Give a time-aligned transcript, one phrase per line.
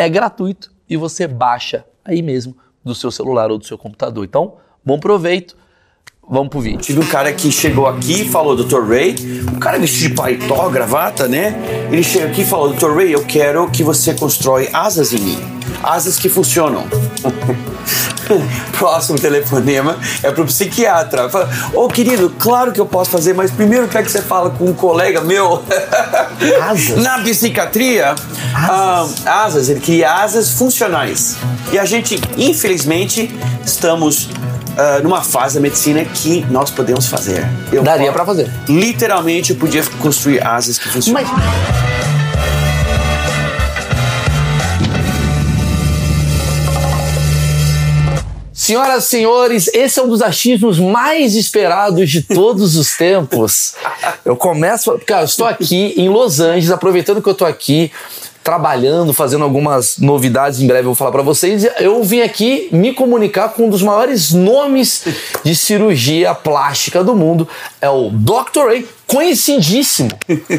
[0.00, 4.24] é gratuito e você baixa aí mesmo do seu celular ou do seu computador.
[4.24, 5.54] Então, bom proveito.
[6.32, 6.78] Vamos pro vídeo.
[6.78, 8.88] Tive um cara que chegou aqui e falou, Dr.
[8.88, 9.16] Ray,
[9.52, 11.56] um cara vestido de paletó, gravata, né?
[11.90, 12.94] Ele chega aqui e falou, Dr.
[12.94, 15.38] Ray, eu quero que você constrói asas em mim.
[15.82, 16.86] Asas que funcionam.
[18.78, 21.28] Próximo telefonema é pro psiquiatra.
[21.28, 24.50] Fala, ô oh, querido, claro que eu posso fazer, mas primeiro quer que você fala
[24.50, 25.64] com um colega meu
[26.62, 26.96] asas.
[27.02, 28.14] na psiquiatria.
[28.54, 29.26] Asas.
[29.26, 31.36] Ah, asas, ele queria asas funcionais.
[31.72, 33.34] E a gente, infelizmente,
[33.66, 34.28] estamos
[34.70, 37.46] Uh, numa fase da medicina que nós podemos fazer.
[37.72, 38.50] Eu Daria para fazer.
[38.68, 41.22] Literalmente, eu podia construir asas que funcionam.
[41.22, 41.90] Mas...
[48.70, 53.74] Senhoras e senhores, esse é um dos achismos mais esperados de todos os tempos.
[54.24, 54.96] Eu começo.
[55.04, 57.90] Cara, eu estou aqui em Los Angeles, aproveitando que eu estou aqui
[58.50, 61.64] trabalhando, fazendo algumas novidades, em breve eu vou falar para vocês.
[61.78, 65.04] Eu vim aqui me comunicar com um dos maiores nomes
[65.44, 67.46] de cirurgia plástica do mundo,
[67.80, 68.66] é o Dr.
[68.66, 70.08] Ray, Conhecidíssimo.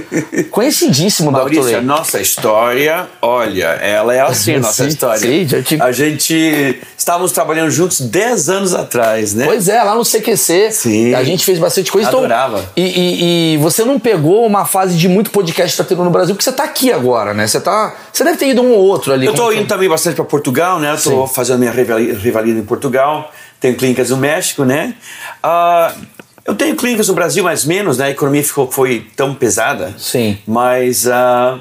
[0.51, 1.75] Conhecidíssimo, Maurício, Dr.
[1.75, 5.19] a nossa história, olha, ela é assim, a nossa sim, história.
[5.19, 5.81] Sim, já te...
[5.81, 9.45] A gente estávamos trabalhando juntos 10 anos atrás, né?
[9.45, 10.69] Pois é, lá no CQC.
[10.69, 11.13] Sim.
[11.13, 12.09] A gente fez bastante coisa.
[12.09, 12.57] Então, Adorava.
[12.57, 16.03] Então, e, e, e, você não pegou uma fase de muito podcast que tá tendo
[16.03, 17.47] no Brasil, porque você está aqui agora, né?
[17.47, 17.95] Você tá.
[18.11, 19.27] Você deve ter ido um ou outro ali.
[19.27, 20.91] Eu estou indo também bastante para Portugal, né?
[20.91, 21.33] Eu tô sim.
[21.33, 23.31] fazendo minha rivalidade em Portugal.
[23.61, 24.95] Tenho clínicas no México, né?
[25.41, 28.05] Uh, eu tenho clínicas no Brasil, mais menos, né?
[28.05, 29.93] A economia ficou, foi tão pesada.
[29.97, 30.37] Sim.
[30.47, 31.59] Mas uh,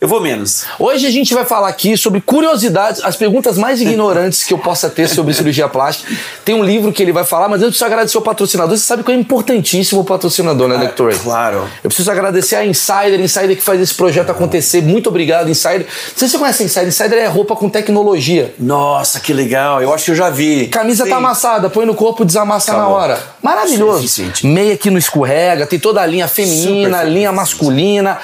[0.00, 0.64] eu vou menos.
[0.78, 4.88] Hoje a gente vai falar aqui sobre curiosidades, as perguntas mais ignorantes que eu possa
[4.88, 6.10] ter sobre cirurgia plástica.
[6.42, 8.78] Tem um livro que ele vai falar, mas eu preciso agradecer o patrocinador.
[8.78, 11.18] Você sabe que é importantíssimo o patrocinador, né, ah.
[11.22, 11.68] Claro.
[11.84, 14.82] Eu preciso agradecer a Insider, Insider que faz esse projeto acontecer.
[14.82, 15.80] Muito obrigado, Insider.
[15.80, 16.88] Não sei se você conhece a Insider.
[16.88, 18.54] Insider é roupa com tecnologia.
[18.58, 19.82] Nossa, que legal.
[19.82, 20.68] Eu acho que eu já vi.
[20.68, 21.10] Camisa tá Sim.
[21.10, 22.90] tá amassada, põe no corpo, desamassa Acabou.
[22.90, 23.22] na hora.
[23.42, 24.32] Maravilhoso.
[24.44, 28.18] Meia que não escorrega, tem toda a linha feminina, linha masculina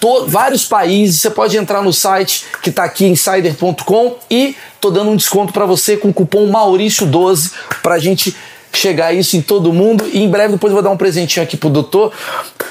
[0.00, 1.20] to, vários países.
[1.20, 5.66] Você pode entrar no site que está aqui, insider.com, e tô dando um desconto para
[5.66, 8.36] você com o cupom Maurício12 para a gente
[8.72, 10.08] chegar isso em todo mundo.
[10.12, 12.12] E em breve depois eu vou dar um presentinho aqui pro doutor.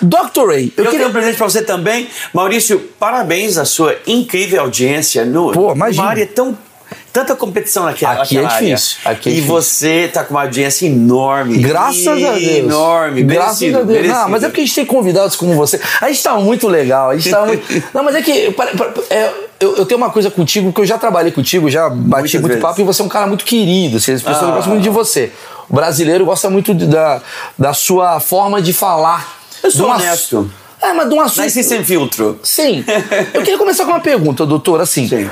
[0.02, 0.48] Dr.
[0.48, 2.08] Ray, eu, eu queria um presente para você também.
[2.34, 6.58] Maurício, parabéns à sua incrível audiência no, Pô, numa área tão
[7.12, 8.98] tanta competição naquela, Aqui é naquela é difícil.
[9.06, 9.56] Aqui é e difícil.
[9.56, 11.58] você tá com uma audiência enorme.
[11.58, 12.42] Graças a Deus.
[12.44, 13.24] Enorme.
[13.24, 14.02] Graças merecido, a Deus.
[14.02, 14.20] Merecido.
[14.20, 15.80] Não, mas é porque a gente tem convidados como você.
[16.02, 17.10] A gente tá muito legal.
[17.10, 17.84] A gente tá muito...
[17.94, 18.56] Não, mas é que
[19.10, 22.34] é, eu, eu, tenho uma coisa contigo, que eu já trabalhei contigo, já bati Muitas
[22.34, 22.62] muito vezes.
[22.62, 23.98] papo e você é um cara muito querido.
[23.98, 24.56] Assim, as pessoas ah.
[24.56, 25.32] gostam muito de você.
[25.70, 27.22] O brasileiro gosta muito da,
[27.58, 29.38] da sua forma de falar.
[29.64, 30.50] Eu sou honesto.
[30.82, 31.40] É, mas de um assunto.
[31.40, 32.40] Mas sem filtro.
[32.44, 32.84] Sim.
[33.34, 34.80] Eu queria começar com uma pergunta, doutor.
[34.80, 35.30] Assim, Sim.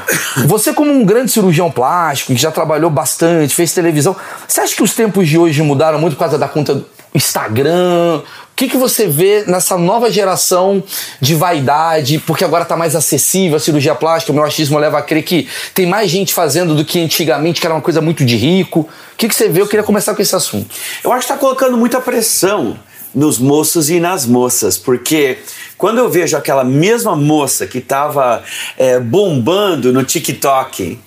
[0.48, 4.16] você, como um grande cirurgião plástico, que já trabalhou bastante, fez televisão,
[4.48, 8.22] você acha que os tempos de hoje mudaram muito por causa da conta do Instagram?
[8.56, 10.82] O que, que você vê nessa nova geração
[11.20, 12.20] de vaidade?
[12.20, 15.48] Porque agora está mais acessível a cirurgia plástica, o meu achismo leva a crer que
[15.74, 18.80] tem mais gente fazendo do que antigamente, que era uma coisa muito de rico.
[18.80, 19.62] O que, que você vê?
[19.62, 20.74] Eu queria começar com esse assunto.
[21.04, 22.80] Eu acho que está colocando muita pressão
[23.16, 25.40] nos moços e nas moças, porque
[25.78, 28.44] quando eu vejo aquela mesma moça que estava
[28.78, 31.00] é, bombando no TikTok,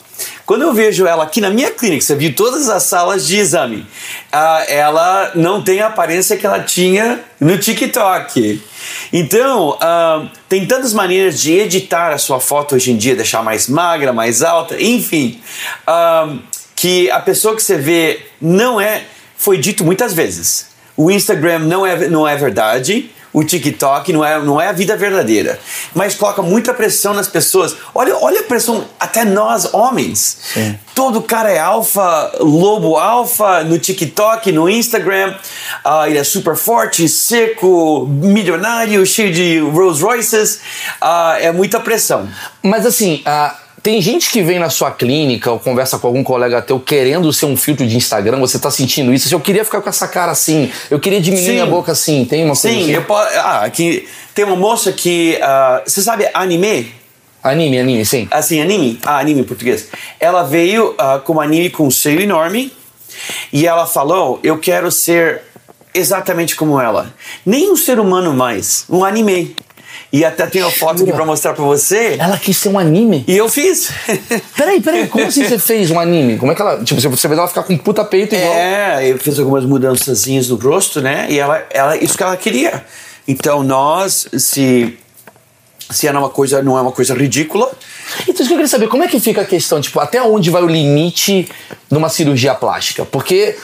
[0.45, 3.87] quando eu vejo ela aqui na minha clínica, você viu todas as salas de exame,
[4.67, 8.61] ela não tem a aparência que ela tinha no TikTok.
[9.13, 13.69] Então, uh, tem tantas maneiras de editar a sua foto hoje em dia, deixar mais
[13.69, 15.41] magra, mais alta, enfim,
[15.87, 16.39] uh,
[16.75, 19.05] que a pessoa que você vê não é,
[19.37, 23.11] foi dito muitas vezes o Instagram não é, não é verdade.
[23.33, 25.61] o TikTok não é, não é a vida verdadeira,
[25.95, 27.77] mas coloca muita pressão nas pessoas.
[27.95, 30.39] Olha, olha a pressão, até nós homens.
[30.55, 30.77] Sim.
[30.95, 35.35] Todo cara é alfa, lobo alfa no TikTok, no Instagram.
[35.85, 40.61] Ah, ele é super forte, seco, milionário, cheio de Rolls Royces.
[41.01, 42.29] Ah, é muita pressão.
[42.63, 43.57] Mas assim, ah,
[43.89, 47.47] tem gente que vem na sua clínica ou conversa com algum colega teu querendo ser
[47.47, 49.35] um filtro de Instagram, você tá sentindo isso?
[49.35, 51.53] Eu queria ficar com essa cara assim, eu queria diminuir Sim.
[51.53, 52.91] minha boca assim, tem uma coisa Sim, assim?
[52.91, 53.35] eu posso.
[53.39, 55.39] Ah, aqui tem uma moça que.
[55.41, 56.93] ah, você sabe anime?
[57.43, 58.29] Anime, anime, sim.
[58.31, 58.99] Assim, anime?
[59.07, 59.89] Ah, anime em português.
[60.21, 62.71] Ela veio ah, com um anime com um seio enorme
[63.51, 65.41] e ela falou: Eu quero ser
[65.95, 67.15] exatamente como ela.
[67.47, 69.57] Nem um ser humano mais, um anime.
[70.11, 72.17] E até tem uma foto aqui pra mostrar pra você.
[72.19, 73.25] Ela quis ser um anime?
[73.29, 73.91] E eu fiz.
[74.57, 76.39] Peraí, peraí, como assim você fez um anime?
[76.39, 76.83] Como é que ela.
[76.83, 78.55] Tipo, você fez ela ficar com puta peito igual.
[78.55, 81.27] É, eu fiz algumas mudançazinhas no rosto, né?
[81.29, 82.85] E ela, ela, isso que ela queria.
[83.27, 84.99] Então nós, se
[85.91, 87.71] se é uma coisa, não é uma coisa ridícula,
[88.23, 90.51] Então, isso que eu queria saber, como é que fica a questão, tipo, até onde
[90.51, 91.49] vai o limite
[91.91, 93.05] numa cirurgia plástica?
[93.07, 93.57] Porque,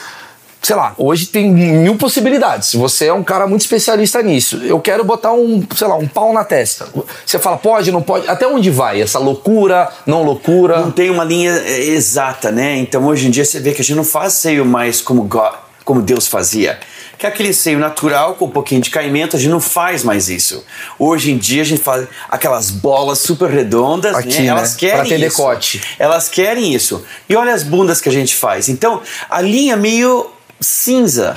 [0.64, 2.75] sei lá, hoje tem mil possibilidades.
[2.75, 4.56] Você é um cara muito especialista nisso.
[4.64, 6.88] Eu quero botar um, sei lá, um pau na testa.
[7.25, 8.26] Você fala, pode, não pode?
[8.26, 9.00] Até onde vai?
[9.00, 10.81] Essa loucura, não loucura?
[10.81, 12.78] não tem uma linha eh, exata, né?
[12.78, 15.52] Então hoje em dia você vê que a gente não faz seio mais como, God,
[15.84, 16.78] como Deus fazia.
[17.19, 20.31] Que é aquele seio natural com um pouquinho de caimento, a gente não faz mais
[20.31, 20.64] isso.
[20.99, 24.46] Hoje em dia a gente faz aquelas bolas super redondas, Aqui, né?
[24.46, 24.78] Elas né?
[24.81, 25.37] querem Pra ter isso.
[25.37, 25.82] decote.
[25.99, 27.05] Elas querem isso.
[27.28, 28.69] E olha as bundas que a gente faz.
[28.70, 31.36] Então, a linha é meio cinza.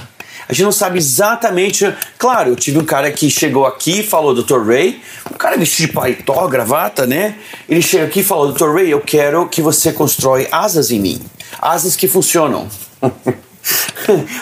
[0.49, 1.93] A gente não sabe exatamente.
[2.17, 4.65] Claro, eu tive um cara que chegou aqui e falou, Dr.
[4.65, 7.35] Ray, um cara vestido de paletó, gravata, né?
[7.67, 8.73] Ele chega aqui e falou, Dr.
[8.73, 11.21] Ray, eu quero que você constrói asas em mim.
[11.61, 12.69] Asas que funcionam.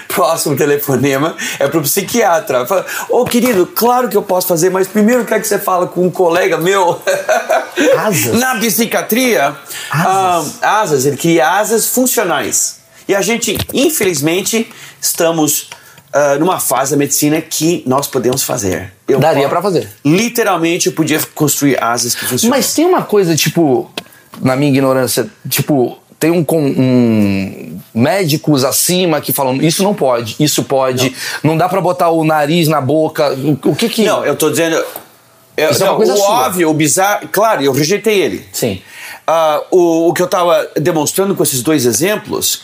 [0.08, 2.68] Próximo telefonema é pro psiquiatra.
[2.68, 5.88] Fala, Ô querido, claro que eu posso fazer, mas primeiro eu quero que você fale
[5.88, 7.02] com um colega meu.
[7.98, 8.34] Asas?
[8.40, 9.56] Na psiquiatria,
[9.90, 10.60] Asas?
[10.62, 12.85] ah, asas, ele queria asas funcionais.
[13.08, 14.68] E a gente, infelizmente,
[15.02, 15.70] estamos
[16.14, 18.94] ah, numa fase da medicina que nós podemos fazer.
[19.08, 19.90] Eu Daria pra fazer.
[20.04, 22.56] Literalmente, eu podia construir asas que funcionam.
[22.58, 23.92] Mas tem uma coisa, tipo,
[24.42, 30.36] na minha ignorância, tipo, tem um, com- um médicos acima que falam isso não pode,
[30.40, 31.14] isso pode,
[31.44, 33.38] não, dá pra botar o nariz na boca.
[33.64, 34.04] O, que que.
[34.04, 34.76] Não, eu tô dizendo.
[35.58, 36.48] eu- Isso é uma não, coisa o sua.
[36.48, 37.28] óbvio, o bizarro.
[37.32, 38.46] Claro, eu rejeitei ele.
[38.52, 38.82] Sim.
[39.28, 42.62] Ah, o, o que eu estava demonstrando com esses dois exemplos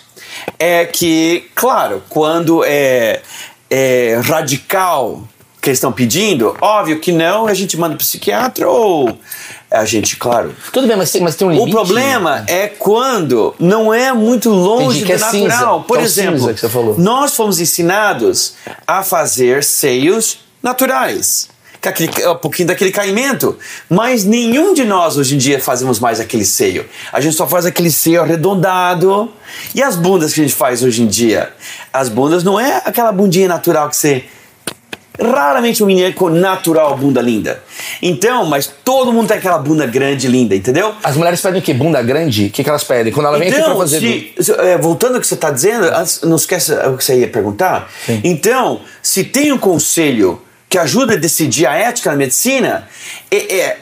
[0.58, 3.22] é que, claro, quando é,
[3.70, 5.28] é radical
[5.62, 9.16] que eles estão pedindo, óbvio que não, a gente manda para o psiquiatra ou
[9.70, 10.56] a gente, claro.
[10.74, 11.70] Tudo bem, mas tem, mas tem um limite.
[11.70, 15.48] O problema é quando não é muito longe do é cinza.
[15.48, 15.84] natural.
[15.84, 16.96] Por é exemplo, cinza você falou.
[16.98, 18.56] nós fomos ensinados
[18.88, 21.48] a fazer seios naturais.
[21.84, 23.58] Aquele- um pouquinho daquele caimento.
[23.90, 26.86] Mas nenhum de nós hoje em dia fazemos mais aquele seio.
[27.12, 29.32] A gente só faz aquele seio arredondado.
[29.74, 31.52] E as bundas que a gente faz hoje em dia?
[31.92, 34.24] As bundas não é aquela bundinha natural que você.
[35.20, 37.62] Raramente um menino com natural bunda linda.
[38.02, 40.94] Então, mas todo mundo tem aquela bunda grande linda, entendeu?
[41.04, 41.74] As mulheres pedem o quê?
[41.74, 42.46] Bunda grande?
[42.48, 43.12] O que, que elas pedem?
[43.12, 44.00] Quando ela vem aqui pra Então, fazer.
[44.00, 45.86] se- se- é, voltando ao que você está dizendo,
[46.24, 47.90] não esquece o que você ia perguntar.
[48.06, 48.22] Sim.
[48.24, 50.42] Então, se tem um conselho
[50.72, 52.88] que ajuda a decidir a ética na medicina,
[53.30, 53.80] é, é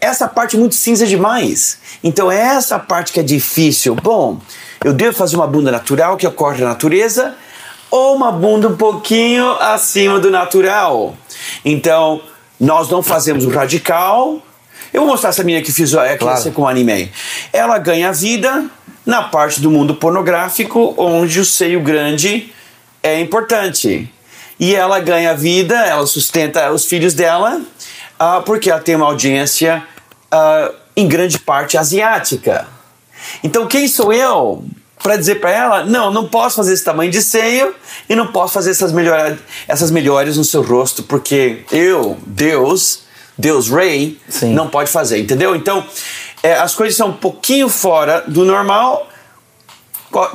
[0.00, 1.78] essa parte muito cinza demais.
[2.04, 3.96] Então, é essa parte que é difícil.
[3.96, 4.40] Bom,
[4.84, 7.34] eu devo fazer uma bunda natural que ocorre na natureza
[7.90, 11.16] ou uma bunda um pouquinho acima do natural.
[11.64, 12.22] Então,
[12.60, 14.40] nós não fazemos o radical.
[14.92, 16.52] Eu vou mostrar essa menina que fiz é, que Claro.
[16.52, 17.10] com anime.
[17.52, 18.66] Ela ganha vida
[19.04, 22.52] na parte do mundo pornográfico onde o seio grande
[23.02, 24.08] é importante.
[24.62, 27.60] E ela ganha vida, ela sustenta os filhos dela,
[28.16, 29.82] ah, porque ela tem uma audiência
[30.30, 32.68] ah, em grande parte asiática.
[33.42, 34.64] Então quem sou eu
[35.02, 37.74] para dizer para ela, não, não posso fazer esse tamanho de seio
[38.08, 43.00] e não posso fazer essas, melhora, essas melhores no seu rosto, porque eu, Deus,
[43.36, 44.54] Deus Ray, Sim.
[44.54, 45.56] não pode fazer, entendeu?
[45.56, 45.84] Então
[46.40, 49.08] é, as coisas são um pouquinho fora do normal,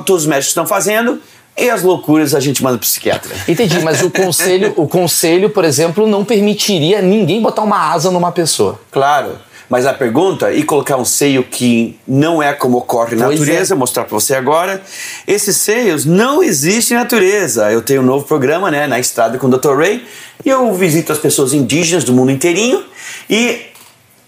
[0.04, 1.18] todos os médicos estão fazendo,
[1.58, 3.34] e as loucuras a gente manda pro psiquiatra.
[3.46, 8.32] Entendi, mas o conselho, o conselho, por exemplo, não permitiria ninguém botar uma asa numa
[8.32, 8.80] pessoa.
[8.90, 9.32] Claro.
[9.68, 13.74] Mas a pergunta, e colocar um seio que não é como ocorre na Pois natureza,
[13.74, 13.74] é.
[13.74, 14.80] vou mostrar para você agora.
[15.26, 17.70] Esses seios não existem na natureza.
[17.70, 19.76] Eu tenho um novo programa, né, na estrada com o Dr.
[19.76, 20.02] Ray,
[20.42, 22.82] e eu visito as pessoas indígenas do mundo inteirinho
[23.28, 23.60] e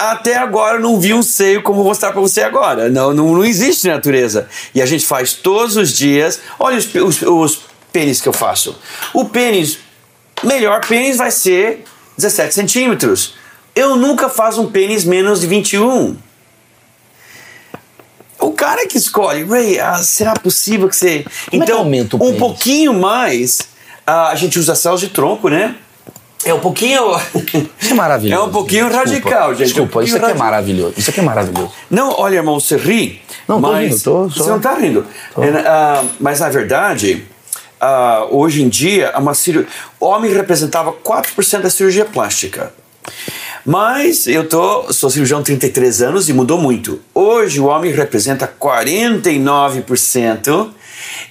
[0.00, 2.88] até agora eu não vi um seio como vou mostrar para você agora.
[2.88, 4.48] Não, não, não existe na natureza.
[4.74, 6.40] E a gente faz todos os dias.
[6.58, 7.60] Olha os, os, os
[7.92, 8.78] pênis que eu faço.
[9.12, 9.78] O pênis
[10.42, 11.84] melhor pênis vai ser
[12.16, 13.34] 17 centímetros.
[13.74, 16.16] Eu nunca faço um pênis menos de 21.
[18.38, 21.26] O cara que escolhe, Ray, ah, será possível que você.
[21.50, 22.38] Como é que então, um pênis?
[22.38, 23.58] pouquinho mais,
[24.06, 25.76] ah, a gente usa céus de tronco, né?
[26.44, 27.14] É um pouquinho.
[27.78, 28.42] Isso é maravilhoso.
[28.42, 29.10] É um pouquinho Desculpa.
[29.10, 29.66] radical, gente.
[29.66, 30.46] Desculpa, Um isso aqui é radical.
[30.46, 30.94] maravilhoso.
[30.96, 31.72] Isso aqui é maravilhoso.
[31.90, 33.20] Não, olha, irmão, você ri.
[33.46, 35.06] Não, tô mas rindo, tô Você não tá rindo.
[35.38, 37.24] É, ah, mas na verdade,
[37.80, 39.68] ah, hoje em dia, uma cirurgia.
[39.98, 42.72] O homem representava 4% da cirurgia plástica.
[43.64, 47.00] Mas eu tô, sou cirurgião há 33 anos e mudou muito.
[47.14, 50.70] Hoje o homem representa 49%.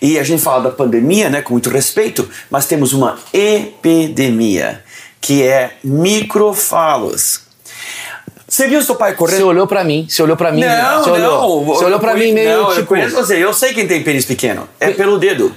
[0.02, 4.84] E a gente fala da pandemia, né, com muito respeito, mas temos uma epidemia,
[5.22, 7.42] que é microfalos.
[8.48, 9.38] Você viu seu pai correndo?
[9.38, 10.62] Você olhou pra mim, você olhou pra mim.
[10.62, 11.66] Não, você olhou, não.
[11.66, 12.88] Você olhou pra Eu mim meio não, eu tipo.
[12.88, 13.38] conheço você.
[13.38, 14.68] Eu sei quem tem pênis pequeno.
[14.80, 15.56] É pelo dedo.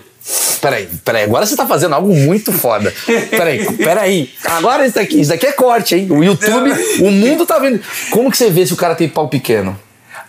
[0.61, 2.95] Peraí, peraí, agora você tá fazendo algo muito foda.
[3.31, 4.31] Peraí, peraí.
[4.45, 6.07] Agora isso aqui, isso aqui é corte, hein?
[6.11, 7.81] O YouTube, o mundo tá vendo.
[8.11, 9.77] Como que você vê se o cara tem pau pequeno?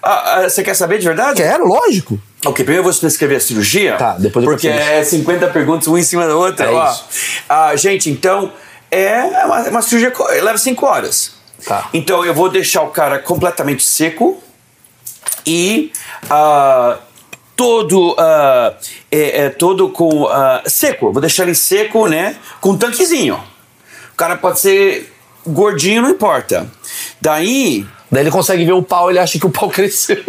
[0.01, 1.41] Ah, ah, você quer saber de verdade?
[1.41, 2.19] Quero, lógico.
[2.45, 3.95] Ok, primeiro eu vou descrever a cirurgia.
[3.95, 6.65] Tá, depois eu Porque é 50 perguntas, uma em cima da outra.
[6.65, 7.05] É Ó, isso.
[7.47, 8.51] ah, gente, então,
[8.93, 11.33] é uma, uma cirurgia leva 5 horas.
[11.65, 11.89] Tá.
[11.93, 14.41] Então eu vou deixar o cara completamente seco
[15.45, 15.91] e
[16.29, 16.97] ah,
[17.55, 18.73] todo ah,
[19.11, 21.11] é, é todo com ah, seco.
[21.11, 22.35] Vou deixar ele seco, né?
[22.59, 23.41] Com um tanquezinho.
[24.13, 25.11] O cara pode ser
[25.45, 26.69] gordinho, não importa.
[27.21, 30.23] Daí Daí ele consegue ver o pau, ele acha que o pau cresceu.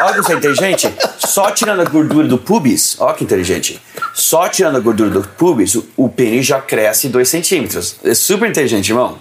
[0.00, 0.94] Olha que você é inteligente.
[1.18, 3.80] Só tirando a gordura do pubis, olha que inteligente.
[4.14, 7.96] Só tirando a gordura do pubis, o, o pênis já cresce 2 centímetros.
[8.04, 9.18] É super inteligente, irmão.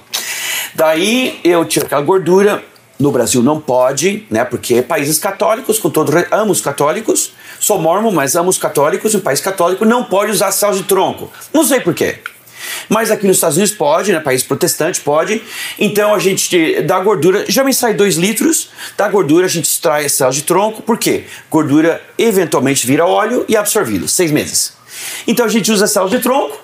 [0.76, 2.64] Daí eu tiro aquela gordura.
[3.00, 4.44] No Brasil não pode, né?
[4.44, 6.12] Porque é países católicos, com todo.
[6.32, 7.32] Amo os católicos.
[7.60, 9.14] Sou mormon, mas amo os católicos.
[9.14, 11.32] Um país católico não pode usar céus de tronco.
[11.54, 12.20] Não sei por quê.
[12.90, 14.20] Mas aqui nos Estados Unidos pode, né?
[14.20, 15.42] País protestante pode.
[15.78, 18.70] Então a gente da gordura, já me sai 2 litros.
[18.98, 20.82] Da gordura a gente extrai as células de tronco.
[20.82, 21.26] Por quê?
[21.50, 24.08] Gordura eventualmente vira óleo e é absorvido.
[24.08, 24.74] Seis meses.
[25.28, 26.58] Então a gente usa as células de tronco.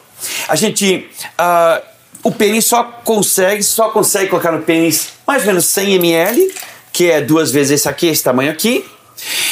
[0.48, 1.10] A gente.
[1.38, 1.82] ah,
[2.24, 6.54] o pênis só consegue, só consegue colocar no pênis mais ou menos 100 ml,
[6.94, 8.86] que é duas vezes esse aqui, esse tamanho aqui.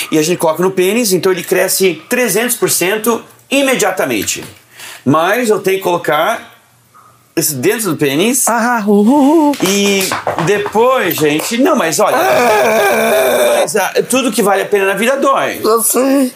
[0.10, 4.44] E a gente coloca no pênis, então ele cresce 300% imediatamente.
[5.06, 6.52] Mas eu tenho que colocar
[7.36, 8.48] isso dentro do pênis.
[8.48, 9.56] Ah, uhul.
[9.64, 10.02] E
[10.46, 11.58] depois, gente.
[11.58, 12.18] Não, mas olha.
[13.60, 15.60] mas, ah, tudo que vale a pena na vida dói.
[15.64, 16.32] Eu sei.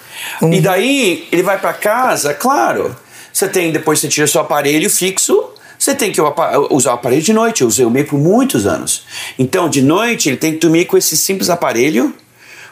[0.52, 2.96] E daí ele vai pra casa, claro.
[3.32, 5.52] Você tem, depois você tira seu aparelho fixo.
[5.78, 6.22] Você tem que
[6.70, 7.62] usar o aparelho de noite.
[7.62, 9.04] Eu usei o MEI por muitos anos.
[9.38, 12.16] Então, de noite, ele tem que dormir com esse simples aparelho,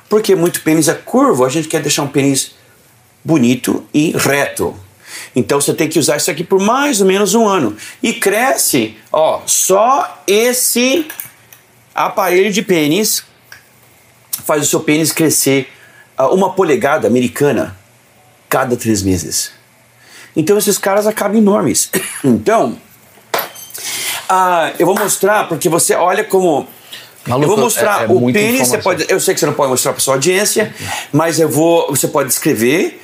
[0.08, 1.44] porque muito pênis é curvo.
[1.44, 2.56] A gente quer deixar um pênis
[3.24, 4.74] bonito e reto.
[5.36, 7.76] Então você tem que usar isso aqui por mais ou menos um ano.
[8.02, 11.08] E cresce, ó, só esse
[11.94, 13.24] aparelho de pênis
[14.46, 15.72] faz o seu pênis crescer
[16.18, 17.76] ah, uma polegada americana
[18.50, 19.52] cada três meses.
[20.36, 21.90] Então esses caras acabam enormes.
[22.24, 22.78] Então,
[24.30, 26.68] ah, eu vou mostrar, porque você olha como.
[27.28, 29.54] Maluco, eu vou mostrar é- é o pênis, você pode, eu sei que você não
[29.54, 30.74] pode mostrar para sua audiência,
[31.12, 33.02] mas eu vou, você pode descrever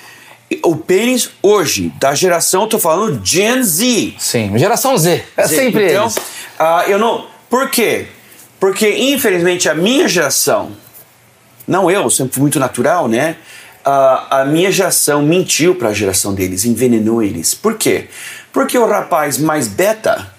[0.64, 4.16] o pênis hoje, da geração, tô falando Gen Z.
[4.18, 5.24] Sim, geração Z.
[5.38, 6.16] É sempre então, eles.
[6.58, 7.28] ah, eu não.
[7.50, 8.08] Por quê?
[8.60, 10.72] Porque infelizmente a minha geração,
[11.68, 13.38] não eu, sempre fui muito natural, né?
[13.86, 17.54] Ah, a minha geração mentiu para a geração deles, envenenou eles.
[17.54, 18.08] Por quê?
[18.52, 20.34] Porque o rapaz mais beta,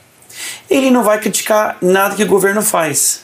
[0.69, 3.23] ele não vai criticar nada que o governo faz.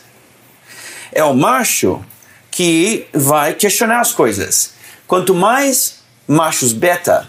[1.12, 2.04] É o macho
[2.50, 4.74] que vai questionar as coisas.
[5.06, 5.95] Quanto mais
[6.26, 7.28] machos beta,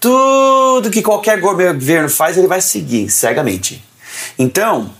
[0.00, 3.82] tudo que qualquer governo faz, ele vai seguir cegamente.
[4.38, 4.90] Então,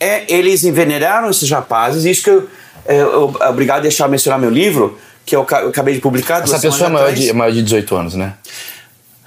[0.00, 2.48] é, eles envenenaram esses rapazes, isso que eu,
[2.86, 6.42] é, eu- obrigado a deixar eu mencionar meu livro, que eu, eu acabei de publicar.
[6.42, 8.34] Essa pessoa é maior de, maior de 18 anos, né?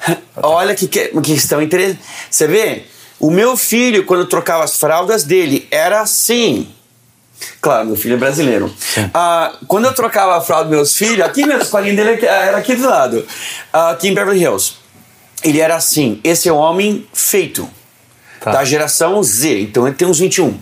[0.38, 2.00] Olha que, que que questão interessante.
[2.30, 2.84] Você vê?
[3.20, 6.68] O meu filho, quando eu trocava as fraldas dele, era assim.
[7.60, 8.74] Claro, meu filho é brasileiro.
[9.14, 12.58] Ah, quando eu trocava a fralda dos meus filhos, aqui mesmo, a escolinha dele era
[12.58, 13.26] aqui do lado,
[13.72, 14.74] ah, aqui em Beverly Hills.
[15.44, 16.20] Ele era assim.
[16.24, 17.70] Esse é o homem feito.
[18.40, 18.52] Tá.
[18.52, 19.62] Da geração Z.
[19.62, 20.58] Então ele tem uns 21.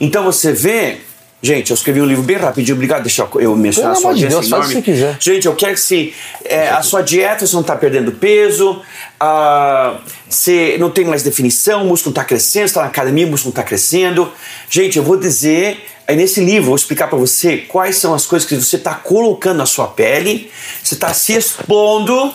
[0.00, 1.00] Então você vê.
[1.44, 4.14] Gente, eu escrevi um livro bem rapidinho, obrigado por deixar eu mencionar Pelo a sua
[4.14, 4.68] de Deus, faz o enorme.
[4.68, 5.16] que você quiser.
[5.20, 8.80] Gente, eu quero que se é, a sua dieta você não está perdendo peso,
[9.20, 13.50] ah, você não tem mais definição, o músculo está crescendo, está na academia, o músculo
[13.50, 14.32] está crescendo.
[14.70, 18.24] Gente, eu vou dizer aí nesse livro, eu vou explicar para você quais são as
[18.24, 20.50] coisas que você está colocando na sua pele,
[20.82, 22.32] você está se expondo,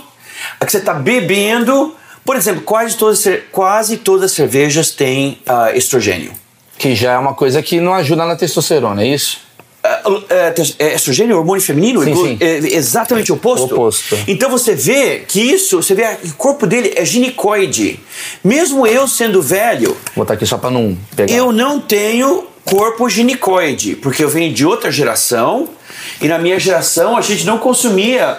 [0.63, 6.31] que você está bebendo, Por exemplo, quase todas, quase todas as cervejas têm uh, estrogênio.
[6.79, 9.41] Que já é uma coisa que não ajuda na testosterona, é isso?
[10.05, 12.37] Uh, uh, estrogênio, hormônio feminino, sim, sim.
[12.39, 13.71] é exatamente o oposto.
[13.71, 14.17] O oposto.
[14.27, 17.99] Então você vê que isso, você vê que o corpo dele é ginecoide.
[18.43, 19.89] Mesmo eu sendo velho.
[20.15, 21.33] Vou botar aqui só para não pegar.
[21.33, 25.67] Eu não tenho corpo ginecoide, porque eu venho de outra geração
[26.21, 28.37] e na minha geração a gente não consumia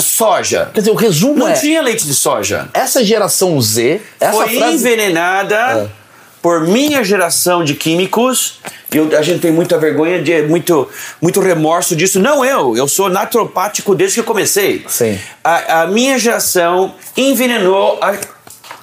[0.00, 0.70] soja.
[0.72, 1.54] Quer dizer, o resumo não é.
[1.54, 2.68] Não tinha leite de soja.
[2.72, 4.00] Essa geração Z.
[4.18, 4.74] Essa foi frase...
[4.74, 5.97] envenenada é.
[6.40, 8.60] Por minha geração de químicos.
[8.92, 10.88] Eu, a gente tem muita vergonha, de, muito,
[11.20, 12.18] muito remorso disso.
[12.18, 14.84] Não eu, eu sou naturopático desde que eu comecei.
[14.88, 15.18] Sim.
[15.44, 18.16] A, a minha geração envenenou a,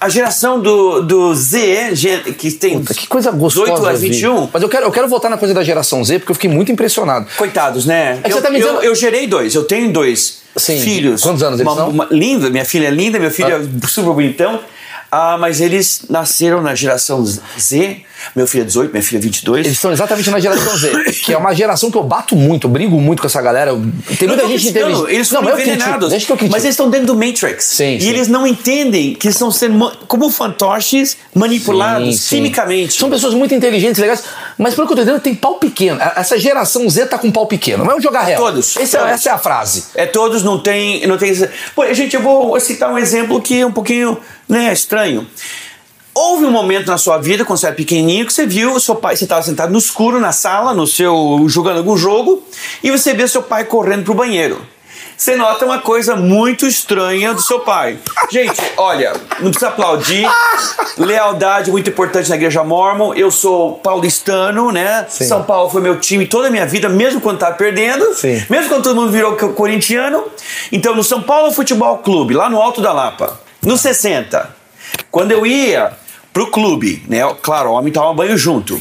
[0.00, 1.92] a geração do, do Z,
[2.38, 4.48] que tem Puta, que coisa gostosa 18 a 21.
[4.52, 6.70] Mas eu quero, eu quero voltar na coisa da geração Z, porque eu fiquei muito
[6.70, 7.26] impressionado.
[7.36, 8.20] Coitados, né?
[8.22, 8.76] É eu, você tá me dizendo...
[8.78, 10.78] eu, eu gerei dois, eu tenho dois Sim.
[10.80, 11.22] filhos.
[11.22, 11.90] Quantos anos eles uma, são?
[11.90, 13.84] Uma, linda, minha filha é linda, meu filho Ah.
[13.84, 14.60] é super bonitão.
[15.18, 18.02] Ah, mas eles nasceram na geração Z.
[18.34, 19.64] Meu filho é 18, minha filha é 22.
[19.64, 20.90] Eles estão exatamente na geração Z,
[21.24, 23.70] que é uma geração que eu bato muito, eu brigo muito com essa galera.
[24.18, 25.10] Tem muita Não, gente inteligente.
[25.10, 26.10] Eles não, foram critico, envenenados.
[26.10, 26.52] Deixa que eu critico.
[26.54, 27.64] mas eles estão dentro do Matrix.
[27.64, 28.08] Sim, e sim.
[28.08, 32.36] eles não entendem que estão sendo como fantoches manipulados Sim, sim.
[32.36, 32.92] quimicamente.
[32.92, 34.22] São pessoas muito inteligentes, legais,
[34.58, 36.00] mas pelo que eu tô entendendo, tem pau pequeno.
[36.16, 37.84] Essa geração Z tá com pau pequeno.
[37.84, 38.42] Vamos jogar real.
[38.42, 39.14] Todos, Esse é- todos.
[39.14, 39.84] essa é a frase.
[39.94, 41.06] É todos, não tem.
[41.06, 41.32] Não tem
[41.74, 45.26] Pô, gente, eu vou citar um exemplo que é um pouquinho né, estranho.
[46.14, 49.14] Houve um momento na sua vida, quando você era pequenininho, que você viu seu pai,
[49.14, 52.42] você estava sentado no escuro, na sala, no seu jogando algum jogo,
[52.82, 54.66] e você vê seu pai correndo pro banheiro.
[55.16, 57.98] Você nota uma coisa muito estranha do seu pai.
[58.30, 60.28] Gente, olha, não precisa aplaudir.
[60.98, 63.14] Lealdade muito importante na igreja mormon.
[63.14, 65.06] Eu sou paulistano, né?
[65.08, 65.24] Sim.
[65.26, 68.14] São Paulo foi meu time toda a minha vida, mesmo quando tava perdendo.
[68.14, 68.44] Sim.
[68.50, 70.24] Mesmo quando todo mundo virou co- corintiano.
[70.70, 74.54] Então, no São Paulo Futebol Clube, lá no Alto da Lapa, no 60,
[75.10, 75.92] quando eu ia
[76.32, 77.20] pro clube, né?
[77.42, 78.78] Claro, o homem toma banho junto.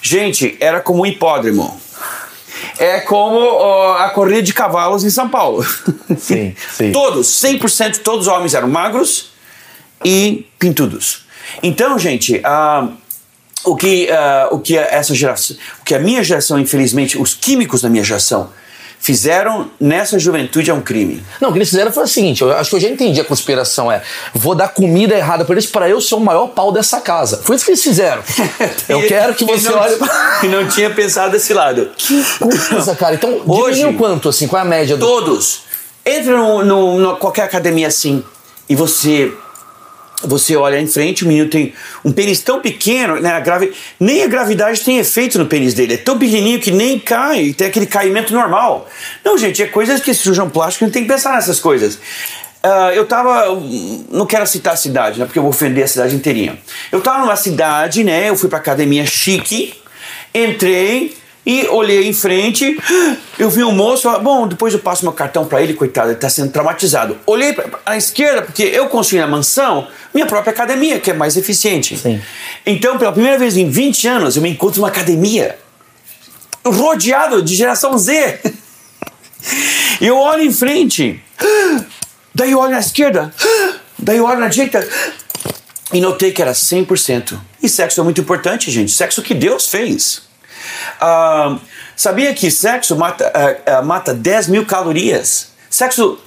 [0.00, 1.80] Gente, era como um hipódromo.
[2.78, 5.64] É como ó, a corrida de cavalos em São Paulo.
[6.18, 6.92] Sim, sim.
[6.92, 9.30] Todos, 100% todos os homens eram magros
[10.04, 11.24] e pintudos.
[11.62, 12.88] Então, gente, ah,
[13.64, 17.80] o que, ah, o que essa geração, o que a minha geração, infelizmente, os químicos
[17.80, 18.50] da minha geração
[19.04, 21.22] fizeram nessa juventude é um crime.
[21.38, 23.24] Não, o que eles fizeram foi o seguinte: eu acho que eu já entendi a
[23.24, 23.92] conspiração.
[23.92, 24.02] É,
[24.34, 27.42] vou dar comida errada pra eles pra eu ser o maior pau dessa casa.
[27.44, 28.22] Foi isso que eles fizeram.
[28.88, 29.96] eu quero que você não- olhe.
[30.42, 31.90] E não tinha pensado desse lado.
[32.70, 33.14] Coisa, cara.
[33.14, 34.48] Então, Hoje- diminuiu quanto, assim?
[34.48, 35.04] Qual é a média do.
[35.06, 35.60] Todos.
[36.06, 38.24] Entra no, no, no- qualquer academia assim
[38.68, 39.32] e você
[40.26, 41.72] você olha em frente, o menino tem
[42.04, 45.94] um pênis tão pequeno, né, a gravi, nem a gravidade tem efeito no pênis dele.
[45.94, 48.88] É tão pequenininho que nem cai, tem aquele caimento normal.
[49.24, 51.98] Não, gente, é coisas que cirurgião plástico não tem que pensar nessas coisas.
[52.62, 53.44] Ah, eu tava.
[54.10, 55.26] Não quero citar a cidade, né?
[55.26, 56.58] Porque eu vou ofender a cidade inteirinha.
[56.90, 58.30] Eu tava numa cidade, né?
[58.30, 59.74] Eu fui pra academia chique,
[60.34, 61.14] entrei
[61.46, 62.78] e olhei em frente.
[63.38, 66.28] Eu vi um moço, bom, depois eu passo meu cartão pra ele, coitado, ele tá
[66.28, 67.18] sendo traumatizado.
[67.26, 71.36] Olhei pra, à esquerda, porque eu construí na mansão minha própria academia, que é mais
[71.36, 71.98] eficiente.
[71.98, 72.20] Sim.
[72.64, 75.58] Então, pela primeira vez em 20 anos, eu me encontro numa academia
[76.64, 78.40] rodeado de geração Z.
[80.00, 81.22] E eu olho em frente,
[82.34, 83.32] daí eu olho na esquerda,
[83.98, 84.86] daí eu olho na direita
[85.92, 87.38] e notei que era 100%.
[87.62, 88.90] E sexo é muito importante, gente.
[88.90, 90.22] Sexo que Deus fez.
[91.00, 91.58] Ah,
[91.96, 93.30] sabia que sexo mata,
[93.66, 95.52] ah, mata 10 mil calorias?
[95.70, 96.18] Sexo,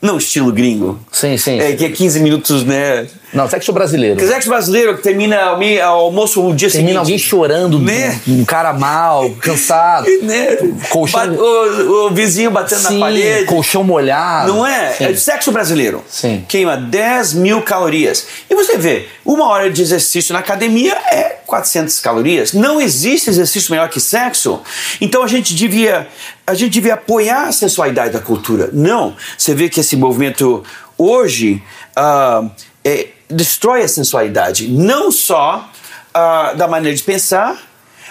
[0.00, 0.98] não estilo gringo.
[1.12, 1.58] Sim, sim.
[1.60, 3.06] É, que é 15 minutos, né?
[3.34, 4.18] Não, sexo brasileiro.
[4.26, 7.28] Sexo brasileiro que termina o almoço o dia Termina alguém seguinte.
[7.30, 8.18] chorando, Né?
[8.26, 10.06] um cara mal, cansado.
[10.22, 10.56] Né?
[10.88, 13.44] Colchão- Ba- o, o vizinho batendo Sim, na parede.
[13.44, 14.52] colchão molhado.
[14.54, 14.92] Não é?
[14.94, 15.04] Sim.
[15.04, 16.02] É sexo brasileiro.
[16.08, 16.44] Sim.
[16.48, 18.26] Queima 10 mil calorias.
[18.48, 22.52] E você vê, uma hora de exercício na academia é 400 calorias.
[22.52, 24.60] Não existe exercício melhor que sexo.
[25.00, 26.08] Então a gente devia,
[26.50, 28.70] a gente devia apoiar a sensualidade da cultura.
[28.72, 29.16] Não.
[29.38, 30.62] Você vê que esse movimento
[30.98, 31.62] hoje
[31.96, 32.44] ah,
[32.84, 34.68] é, destrói a sensualidade.
[34.68, 35.68] Não só
[36.12, 37.56] ah, da maneira de pensar,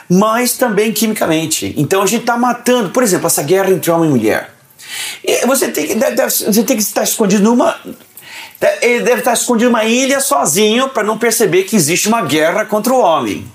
[0.09, 1.73] mas também quimicamente.
[1.77, 4.51] Então a gente está matando, por exemplo, essa guerra entre homem e mulher.
[5.23, 7.77] E Você tem que, deve- deve- você tem que estar escondido numa.
[8.81, 12.91] Ele deve estar escondido numa ilha sozinho para não perceber que existe uma guerra contra
[12.93, 13.45] o homem.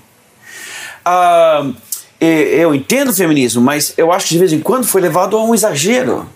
[1.05, 1.73] E-
[2.19, 5.43] eu entendo o feminismo, mas eu acho que de vez em quando foi levado a
[5.43, 6.27] um exagero.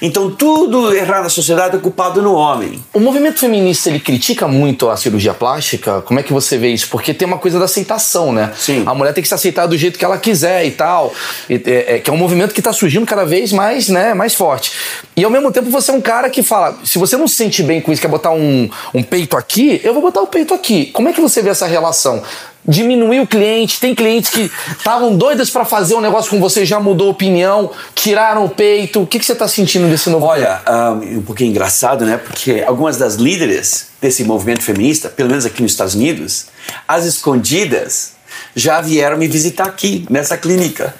[0.00, 2.82] Então tudo errado na sociedade é culpado no homem.
[2.92, 6.02] O movimento feminista ele critica muito a cirurgia plástica.
[6.02, 6.88] Como é que você vê isso?
[6.88, 8.52] Porque tem uma coisa da aceitação, né?
[8.56, 8.82] Sim.
[8.86, 11.12] A mulher tem que se aceitar do jeito que ela quiser e tal.
[11.48, 14.34] E, é, é, que é um movimento que está surgindo cada vez mais, né, mais
[14.34, 14.72] forte.
[15.16, 17.62] E ao mesmo tempo você é um cara que fala: se você não se sente
[17.62, 20.86] bem com isso, quer botar um, um peito aqui, eu vou botar o peito aqui.
[20.86, 22.22] Como é que você vê essa relação?
[22.66, 26.80] Diminuir o cliente, tem clientes que estavam doidas para fazer um negócio com você, já
[26.80, 29.02] mudou opinião, tiraram o peito.
[29.02, 30.24] O que, que você está sentindo desse novo?
[30.24, 32.16] Olha, um, um pouquinho engraçado, né?
[32.16, 36.46] Porque algumas das líderes desse movimento feminista, pelo menos aqui nos Estados Unidos,
[36.88, 38.12] as escondidas
[38.56, 40.94] já vieram me visitar aqui, nessa clínica.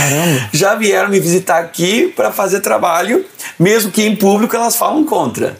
[0.00, 0.48] Caramba.
[0.52, 3.24] Já vieram me visitar aqui para fazer trabalho,
[3.58, 5.58] mesmo que em público elas falam contra.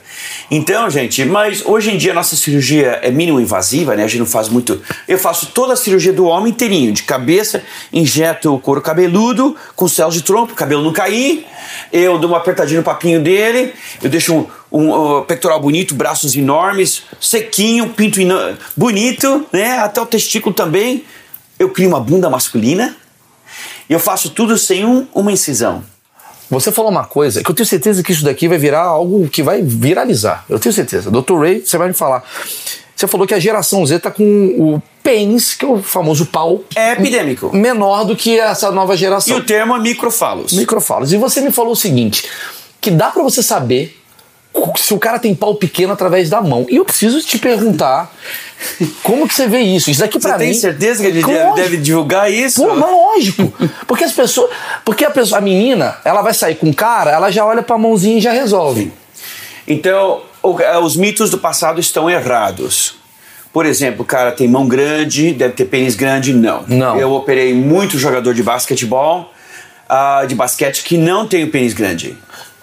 [0.50, 4.04] Então, gente, mas hoje em dia a nossa cirurgia é mínimo invasiva, né?
[4.04, 4.80] A gente não faz muito.
[5.06, 9.86] Eu faço toda a cirurgia do homem inteirinho, de cabeça, injeto o couro cabeludo com
[9.86, 11.46] céus de trompo, cabelo não cair.
[11.92, 16.34] Eu dou uma apertadinha no papinho dele, eu deixo um, um, um pectoral bonito, braços
[16.34, 18.18] enormes, sequinho, pinto
[18.76, 19.78] bonito, né?
[19.78, 21.04] Até o testículo também.
[21.58, 22.96] Eu crio uma bunda masculina.
[23.90, 25.82] E eu faço tudo sem um, uma incisão.
[26.48, 29.42] Você falou uma coisa que eu tenho certeza que isso daqui vai virar algo que
[29.42, 30.44] vai viralizar.
[30.48, 31.10] Eu tenho certeza.
[31.10, 31.36] Dr.
[31.36, 32.22] Ray, você vai me falar.
[32.94, 36.62] Você falou que a geração Z tá com o pênis, que é o famoso pau.
[36.76, 37.54] É epidêmico.
[37.54, 39.36] Menor do que essa nova geração.
[39.36, 40.52] E o termo é microfalos.
[40.52, 41.12] Microfalos.
[41.12, 42.28] E você me falou o seguinte:
[42.80, 43.99] que dá para você saber
[44.76, 46.66] se o cara tem pau pequeno através da mão.
[46.68, 48.12] E eu preciso te perguntar
[49.02, 49.90] como que você vê isso?
[49.90, 50.46] Isso daqui para mim.
[50.46, 51.54] Você tem certeza que ele Lógico.
[51.54, 52.62] deve divulgar isso?
[52.62, 53.52] Pô, mas lógico.
[53.86, 54.50] Porque as pessoas,
[54.84, 57.76] porque a pessoa, a menina, ela vai sair com o cara, ela já olha para
[57.76, 58.92] a mãozinha e já resolve.
[59.66, 60.22] Então,
[60.60, 62.96] eh, os mitos do passado estão errados.
[63.52, 66.32] Por exemplo, o cara tem mão grande, deve ter pênis grande.
[66.32, 66.64] Não.
[66.68, 66.96] Não.
[66.96, 69.32] Eu operei muito jogador de basquetebol,
[69.88, 72.16] ah, de basquete, que não tem o pênis grande.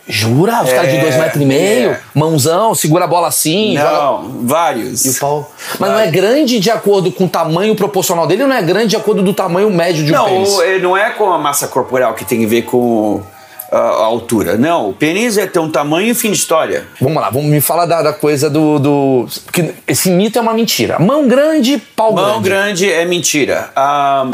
[0.08, 0.64] Jura?
[0.64, 2.00] Os caras de É, dois metros e meio, é.
[2.14, 5.06] mãozão, segura a bola assim, joga- Não, vários.
[5.06, 5.52] E o pau.
[5.80, 8.88] Mas não é grande de acordo com o tamanho proporcional dele, ou não é grande
[8.88, 10.50] de acordo do tamanho médio de um Não, pênis?
[10.50, 13.22] o- eh, não é com a massa corporal que tem a ver com
[13.70, 14.56] ah, a altura.
[14.58, 16.86] Não, o pênis é ter um tamanho e fim de história.
[17.02, 19.28] Vamos lá, vamos me falar da, da coisa do, do.
[19.44, 20.98] Porque esse mito é uma mentira.
[21.00, 22.86] Mão grande, pau Mão grande.
[22.86, 23.70] grande é mentira.
[23.76, 24.26] Ah,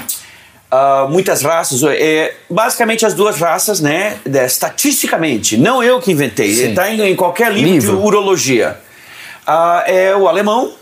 [0.76, 4.18] ah, muitas raças, é, basicamente as duas raças, né?
[4.26, 7.98] estatisticamente, não eu que inventei, está em, em qualquer livro, Livro.
[7.98, 8.80] de urologia.
[9.46, 10.74] Ah, é o alemão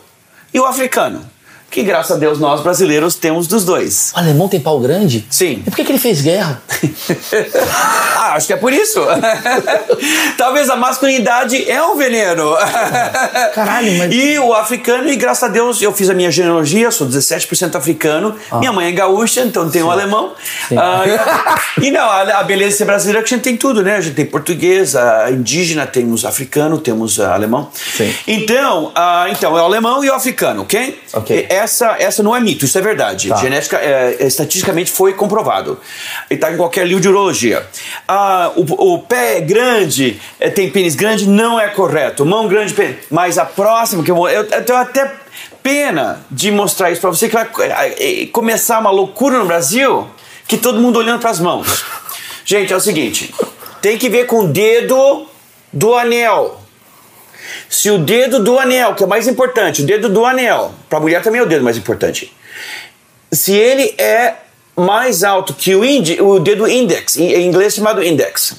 [0.53, 1.29] e o africano.
[1.71, 4.11] Que graças a Deus nós brasileiros temos dos dois.
[4.13, 5.25] O alemão tem pau grande?
[5.29, 5.63] Sim.
[5.65, 6.61] E por que, que ele fez guerra?
[8.19, 8.99] ah, acho que é por isso.
[10.37, 12.53] Talvez a masculinidade é um veneno.
[13.55, 17.07] Caralho, mas- E o africano, e graças a Deus eu fiz a minha genealogia, sou
[17.07, 18.35] 17% africano.
[18.59, 20.33] Minha mãe é gaúcha, então tem um alemão.
[20.75, 21.03] Ah.
[21.05, 23.81] Ah, e não, a, a beleza de ser brasileira é que a gente tem tudo,
[23.81, 23.95] né?
[23.95, 24.93] A gente tem português,
[25.31, 27.69] indígena, temos africano, temos ah, alemão.
[27.73, 28.13] Sim.
[28.27, 30.99] Então, ah, então, é o alemão e o africano, ok?
[31.13, 31.47] Ok.
[31.61, 33.29] Essa, essa não é mito, isso é verdade.
[33.29, 33.35] Tá.
[33.35, 35.79] Genética, é, é, estatisticamente foi comprovado.
[36.29, 37.65] E está em qualquer livro de urologia.
[38.07, 42.25] Ah, o, o pé é grande, é, tem pênis grande, não é correto.
[42.25, 42.97] Mão grande, pênis.
[43.09, 44.29] Mas a próxima que eu vou.
[44.29, 45.11] Eu, eu tenho até
[45.61, 50.07] pena de mostrar isso para você, que vai eh, eh, começar uma loucura no Brasil,
[50.47, 51.83] que todo mundo olhando para as mãos.
[52.43, 53.33] Gente, é o seguinte:
[53.81, 55.27] tem que ver com o dedo
[55.71, 56.60] do anel.
[57.69, 61.01] Se o dedo do anel, que é mais importante, o dedo do anel, para a
[61.01, 62.35] mulher também é o dedo mais importante.
[63.31, 64.35] Se ele é
[64.75, 68.55] mais alto que o, indi, o dedo index, em inglês chamado index,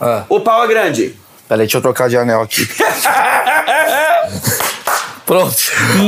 [0.00, 1.14] Ah, o pau é grande.
[1.48, 2.66] peraí, deixa eu trocar de anel aqui.
[5.26, 5.56] Pronto.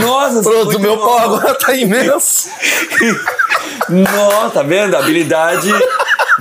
[0.00, 2.48] Nossa, Pronto, o meu pau agora tá imenso.
[3.88, 4.96] Nossa, tá vendo?
[4.96, 5.70] A habilidade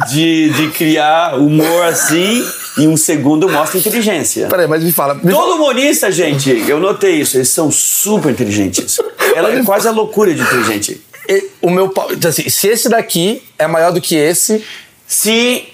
[0.10, 2.44] de, de criar humor assim
[2.78, 4.48] em um segundo mostra inteligência.
[4.48, 5.16] Peraí, mas me fala.
[5.16, 8.98] Me Todo humorista, gente, eu notei isso, eles são super inteligentes.
[9.36, 11.02] Ela é quase a loucura de inteligente.
[11.30, 14.64] E- O meu então, assim, se esse daqui é maior do que esse.
[15.08, 15.68] Se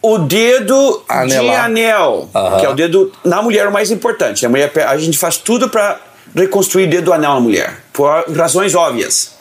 [0.00, 1.64] o dedo de Anelar.
[1.64, 2.60] anel, Aham.
[2.60, 5.68] que é o dedo na mulher o mais importante, a, mulher, a gente faz tudo
[5.68, 6.00] para
[6.34, 9.36] reconstruir dedo do anel na mulher, por razões óbvias.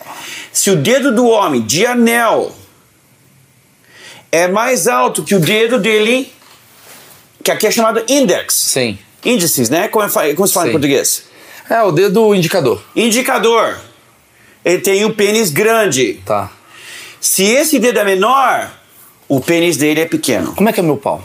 [0.52, 2.52] Se o dedo do homem de anel
[4.32, 6.32] é mais alto que o dedo dele,
[7.44, 8.54] que aqui é chamado index.
[8.54, 8.98] Sim.
[9.24, 9.88] Índices, né?
[9.88, 10.74] Como, é como se fala em Sim.
[10.74, 11.24] português?
[11.70, 12.82] É, o dedo indicador.
[12.96, 13.78] Indicador.
[14.64, 16.22] Ele tem o pênis grande.
[16.26, 16.50] Tá.
[17.20, 18.72] Se esse dedo é menor,
[19.28, 20.56] o pênis dele é pequeno.
[20.56, 21.24] Como é que é meu pau?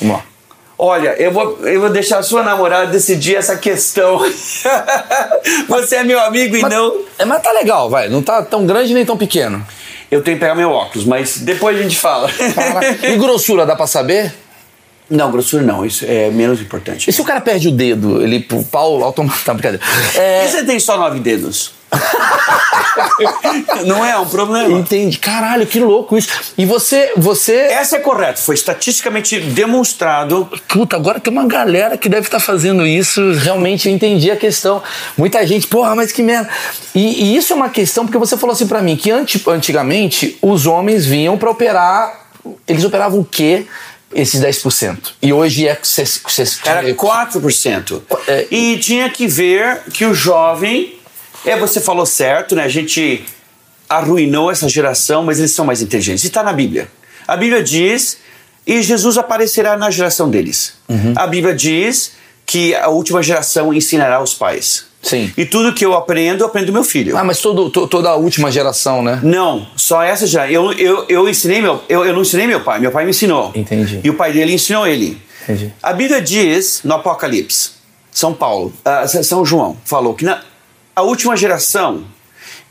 [0.00, 0.24] Vamos lá.
[0.78, 4.18] Olha, eu vou, eu vou deixar a sua namorada decidir essa questão.
[5.68, 7.04] Você é meu amigo e Mas, não.
[7.18, 8.08] é, mas tá legal, vai.
[8.08, 9.64] Não tá tão grande nem tão pequeno.
[10.12, 12.30] Eu tenho que pegar meu óculos, mas depois a gente fala.
[12.30, 14.30] Cara, e grossura, dá pra saber?
[15.08, 17.08] Não, grossura não, isso é menos importante.
[17.08, 18.22] E se o cara perde o dedo?
[18.22, 19.42] Ele, o pau automático.
[19.46, 19.82] Tá, brincadeira.
[20.14, 21.72] É, E você tem só nove dedos?
[23.86, 24.78] não é um problema.
[24.78, 25.18] Entendi.
[25.18, 26.28] Caralho, que louco isso.
[26.56, 27.54] E você, você.
[27.54, 30.48] Essa é correto, foi estatisticamente demonstrado.
[30.68, 33.32] Puta, agora tem uma galera que deve estar fazendo isso.
[33.34, 34.82] Realmente eu entendi a questão.
[35.16, 36.48] Muita gente, porra, mas que merda.
[36.94, 40.38] E, e isso é uma questão, porque você falou assim pra mim que anti- antigamente
[40.42, 42.20] os homens vinham pra operar.
[42.66, 43.66] Eles operavam o quê?
[44.14, 45.12] Esses 10%.
[45.22, 45.78] E hoje é.
[46.64, 48.02] Era 4%.
[48.28, 48.46] É.
[48.50, 50.98] E tinha que ver que o jovem.
[51.44, 52.64] É, você falou certo, né?
[52.64, 53.24] A gente
[53.88, 56.24] arruinou essa geração, mas eles são mais inteligentes.
[56.24, 56.88] E está na Bíblia.
[57.26, 58.18] A Bíblia diz.
[58.66, 60.74] E Jesus aparecerá na geração deles.
[60.88, 61.14] Uhum.
[61.16, 62.12] A Bíblia diz
[62.46, 64.84] que a última geração ensinará os pais.
[65.02, 65.32] Sim.
[65.36, 67.16] E tudo que eu aprendo, eu aprendo do meu filho.
[67.16, 69.18] Ah, mas todo, to- toda a última geração, né?
[69.20, 70.48] Não, só essa já.
[70.48, 71.82] Eu, eu, eu ensinei meu.
[71.88, 73.50] Eu, eu não ensinei meu pai, meu pai me ensinou.
[73.52, 73.98] Entendi.
[74.04, 75.20] E o pai dele ensinou ele.
[75.42, 75.72] Entendi.
[75.82, 77.70] A Bíblia diz no Apocalipse,
[78.12, 80.40] São Paulo, ah, São João, falou que na,
[80.94, 82.04] a última geração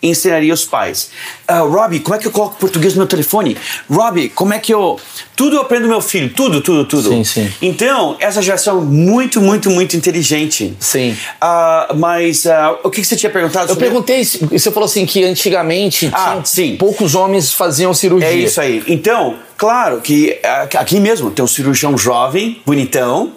[0.04, 1.12] ensinaria os pais.
[1.48, 3.56] Ah, Robbie, como é que eu coloco português no meu telefone?
[3.88, 5.00] Robbie, como é que eu.
[5.36, 7.10] Tudo eu aprendo do meu filho, tudo, tudo, tudo.
[7.10, 7.52] Sim, sim.
[7.62, 10.76] Então, essa geração é muito, muito, muito inteligente.
[10.80, 11.16] Sim.
[11.40, 14.86] Ah, mas ah, o que que você tinha perguntado Eu sobre perguntei, se- você falou
[14.86, 16.78] assim que antigamente Ah, sim.
[16.78, 18.28] poucos homens faziam cirurgia.
[18.30, 18.84] É isso aí.
[18.88, 20.40] Então, claro que
[20.80, 23.34] aqui mesmo tem um cirurgião jovem, bonitão,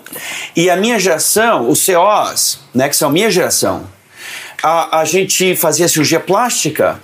[0.57, 3.93] e a minha geração, os COs, né, que são a minha geração,
[4.65, 6.99] a, a gente fazia cirurgia plástica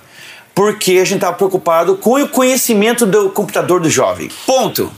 [0.55, 4.31] porque a gente estava preocupado com o conhecimento do computador do jovem.
[4.47, 4.91] Ponto.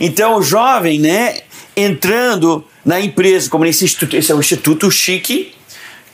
[0.00, 1.40] Então, o jovem, né,
[1.76, 5.54] entrando na empresa, como nesse instituto, esse é um instituto chique,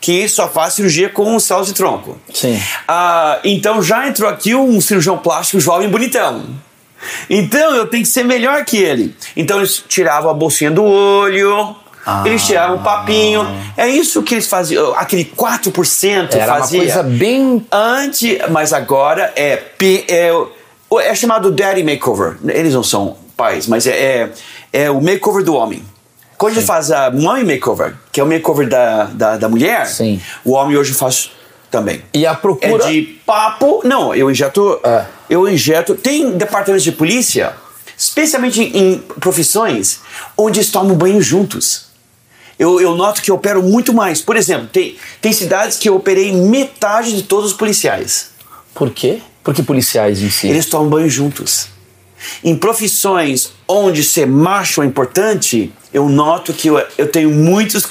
[0.00, 2.20] que só faz cirurgia com células de tronco.
[2.32, 2.60] Sim.
[2.86, 6.44] Ah, então já entrou aqui um cirurgião plástico jovem bonitão.
[7.30, 9.14] Então eu tenho que ser melhor que ele.
[9.36, 11.74] Então eles tiravam a bolsinha do olho,
[12.24, 13.46] eles tiravam o papinho.
[13.76, 14.94] É isso que eles faziam.
[14.94, 16.80] Aquele 4% Era fazia.
[16.80, 17.66] uma coisa bem.
[17.70, 19.62] Antes, mas agora é,
[20.08, 20.32] é,
[21.00, 22.36] é chamado Daddy Makeover.
[22.46, 24.30] Eles não são pais, mas é, é,
[24.72, 25.82] é o makeover do homem.
[26.36, 30.20] Quando ele faz a Mommy Makeover, que é o makeover da, da, da mulher, Sim.
[30.44, 31.30] o homem hoje faz
[31.70, 32.02] também.
[32.12, 32.84] E a procura.
[32.84, 33.80] É de papo.
[33.84, 34.80] Não, eu injeto.
[34.84, 35.04] É.
[35.28, 35.94] Eu injeto.
[35.94, 37.52] Tem departamentos de polícia,
[37.96, 40.00] especialmente em profissões,
[40.36, 41.86] onde eles tomam banho juntos.
[42.58, 44.20] Eu, eu noto que eu opero muito mais.
[44.20, 48.30] Por exemplo, tem, tem cidades que eu operei metade de todos os policiais.
[48.74, 49.20] Por quê?
[49.42, 50.48] Porque policiais em si.
[50.48, 51.68] Eles tomam banho juntos.
[52.42, 57.86] Em profissões onde ser macho é importante, eu noto que eu, eu tenho muitos.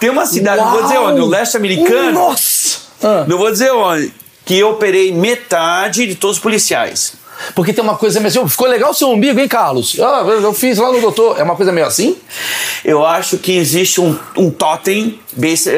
[0.00, 1.10] Tem uma cidade, não vou dizer Uau!
[1.10, 2.12] onde, no leste americano.
[2.12, 2.78] Nossa!
[3.02, 3.24] Ah.
[3.26, 4.12] Não vou dizer onde.
[4.44, 7.14] Que eu operei metade de todos os policiais.
[7.54, 9.96] Porque tem uma coisa meio assim, "Oh, ficou legal o seu umbigo, hein, Carlos?
[10.00, 11.38] Ah, eu fiz lá no doutor.
[11.38, 12.16] É uma coisa meio assim?
[12.84, 15.18] Eu acho que existe um, um totem,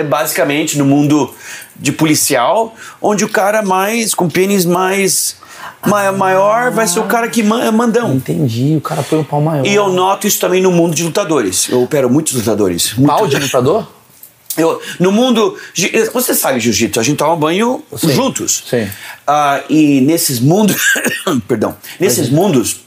[0.09, 1.33] basicamente, no mundo
[1.77, 5.37] de policial, onde o cara mais, com pênis mais
[5.87, 8.15] ma- maior, vai ser o cara que é mandão.
[8.15, 9.65] Entendi, o cara põe um pau maior.
[9.67, 11.69] E eu noto isso também no mundo de lutadores.
[11.69, 12.95] Eu opero muitos lutadores.
[12.95, 13.87] Muito- Pau de lutador?
[14.59, 15.57] Eu, no mundo.
[16.13, 18.65] Você sabe jiu-jitsu, a gente toma banho Sim, juntos.
[18.69, 18.89] sim.
[19.27, 20.77] Ah, e nesses mundos.
[21.49, 21.77] perdão.
[21.99, 22.81] Nesses mundos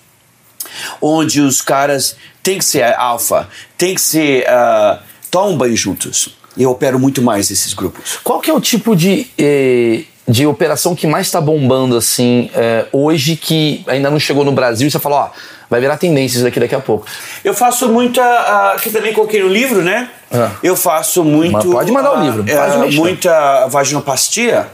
[1.02, 4.46] onde os caras têm que ser alfa, tem que ser.
[4.48, 6.36] ah, tomam banho juntos.
[6.58, 8.20] Eu opero muito mais esses grupos.
[8.24, 12.86] Qual que é o tipo de, eh, de operação que mais está bombando assim eh,
[12.94, 15.30] hoje que ainda não chegou no Brasil e você fala, ó,
[15.70, 17.06] vai virar tendência isso daqui daqui a pouco.
[17.44, 18.24] Eu faço muita.
[18.24, 20.10] ah, que também coloquei no livro, né?
[20.32, 20.52] Ah.
[20.63, 21.52] Eu faço muito.
[21.52, 22.98] Mas pode mandar o ah, livro, eh, pode mexer.
[22.98, 24.67] muita vaginoplastia,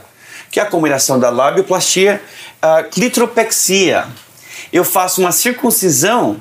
[0.48, 2.22] que é a combinação da labioplastia,
[2.62, 4.06] a clitropexia.
[4.72, 6.36] Eu faço uma circuncisão.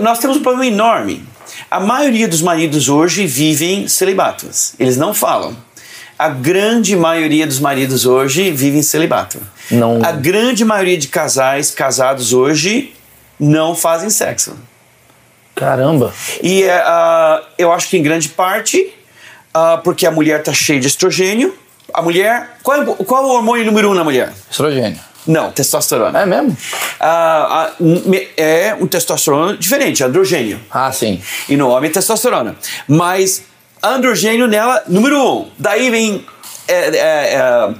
[0.00, 1.24] Nós temos um problema enorme.
[1.70, 4.74] A maioria dos maridos hoje vivem celibatos.
[4.78, 5.56] Eles não falam.
[6.18, 9.38] A grande maioria dos maridos hoje vivem celibato.
[9.70, 12.94] Não- A grande maioria de casais casados hoje
[13.38, 14.56] não fazem sexo.
[15.54, 16.12] Caramba.
[16.42, 18.92] E é, ah, eu acho que em grande parte
[19.52, 21.54] ah, porque a mulher está cheia de estrogênio.
[21.92, 22.56] A mulher.
[22.62, 24.32] Qual, é o- qual é o hormônio número um na mulher?
[24.50, 24.98] Estrogênio.
[25.26, 26.20] Não, testosterona.
[26.22, 26.56] É mesmo?
[27.00, 27.72] Ah,
[28.36, 30.60] é um testosterona diferente, androgênio.
[30.70, 31.20] Ah, sim.
[31.48, 32.54] E no homem, testosterona.
[32.86, 33.42] Mas
[33.82, 35.50] androgênio nela, número um.
[35.58, 36.24] Daí vem
[36.68, 37.74] é, é, é,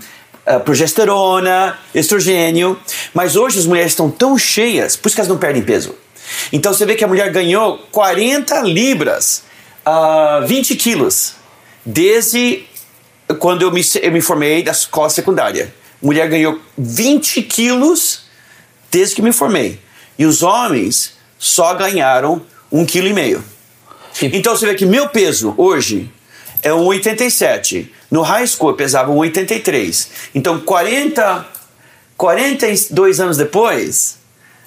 [0.46, 2.78] é, progesterona, estrogênio.
[3.12, 5.94] Mas hoje as mulheres estão tão cheias, por isso que elas não perdem peso.
[6.52, 9.44] Então você vê que a mulher ganhou 40 libras,
[9.84, 11.34] ah, 20 quilos,
[11.84, 12.64] desde
[13.38, 15.74] quando eu me, eu me formei da escola secundária.
[16.00, 18.22] mulher ganhou 20 quilos
[18.90, 19.80] desde que me formei.
[20.18, 23.44] E os homens só ganharam um quilo e meio.
[24.22, 26.10] Então você vê que meu peso hoje
[26.62, 27.88] é 1,87.
[28.10, 30.08] No high school eu pesava 1,83.
[30.34, 31.46] Então 40,
[32.16, 34.16] 42 anos depois,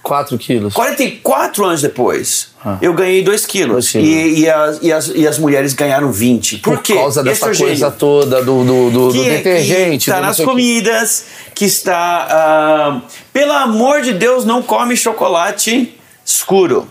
[0.01, 0.73] 4 quilos.
[0.73, 2.77] 44 anos depois, Ah.
[2.81, 3.71] eu ganhei 2 quilos.
[3.73, 4.07] Dois quilos.
[4.07, 6.57] E, e, as, e, as, e as mulheres ganharam 20.
[6.59, 6.93] Por, Por quê?
[6.93, 7.67] causa dessa Estrogênio.
[7.71, 10.05] coisa toda do, do, do, do que, detergente.
[10.05, 12.27] que está do nas comidas, que está.
[12.29, 13.01] ah,
[13.33, 15.93] pelo amor de Deus, não come chocolate
[16.25, 16.87] escuro.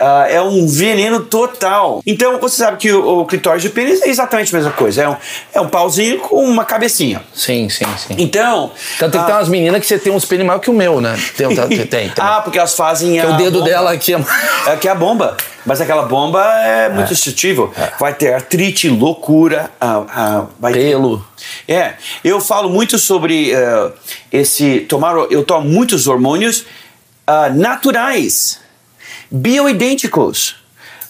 [0.00, 2.00] Ah, é um veneno total.
[2.06, 5.02] Então você sabe que o, o clitóris de pênis é exatamente a mesma coisa.
[5.02, 5.16] É um,
[5.54, 7.20] é um pauzinho com uma cabecinha.
[7.34, 8.14] Sim, sim, sim.
[8.16, 8.70] Então.
[8.98, 11.00] Tanto que ah, tem umas meninas que você tem uns pênis maior que o meu,
[11.00, 11.18] né?
[11.36, 11.78] Tem, tem, tem.
[11.78, 12.12] tem, tem.
[12.18, 13.64] ah, porque elas fazem Que o dedo bomba.
[13.70, 14.20] dela aqui é.
[14.66, 15.36] É que é a bomba.
[15.66, 17.72] Mas aquela bomba é muito destrutível.
[17.98, 21.26] Vai ter artrite, loucura, ah, ah, vai ter- Pelo.
[21.66, 23.90] É, eu falo muito sobre eh,
[24.32, 25.14] esse tomar.
[25.30, 26.64] Eu tomo muitos hormônios
[27.26, 28.60] ah, naturais,
[29.30, 30.56] bioidênticos,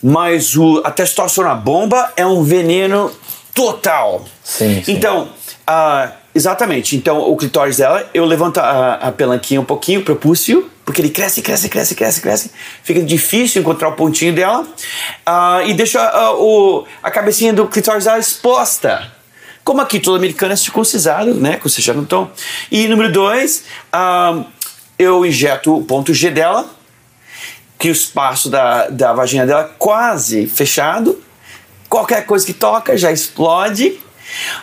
[0.03, 3.11] mas o, a testosterona bomba é um veneno
[3.55, 4.25] total.
[4.45, 4.93] Sim, sim.
[4.93, 5.29] Então,
[5.67, 6.97] ah, exatamente.
[6.97, 11.11] Então, o clitóris dela, eu levanto a, a pelanquinha um pouquinho, o prepúcio, porque ele
[11.11, 12.51] cresce, cresce, cresce, cresce, cresce.
[12.83, 14.67] Fica difícil encontrar o pontinho dela.
[15.27, 19.13] Ah, e deixa ah, o, a cabecinha do clitóris dela exposta.
[19.65, 21.57] Como aqui todo americano é circuncisado, né?
[21.57, 22.31] Que vocês já não estão.
[22.71, 23.65] E número dois,
[24.99, 26.71] eu injeto o ponto G dela,
[27.79, 31.23] que o espaço da, da vagina dela é quase fechado.
[31.89, 33.99] Qualquer coisa que toca já explode.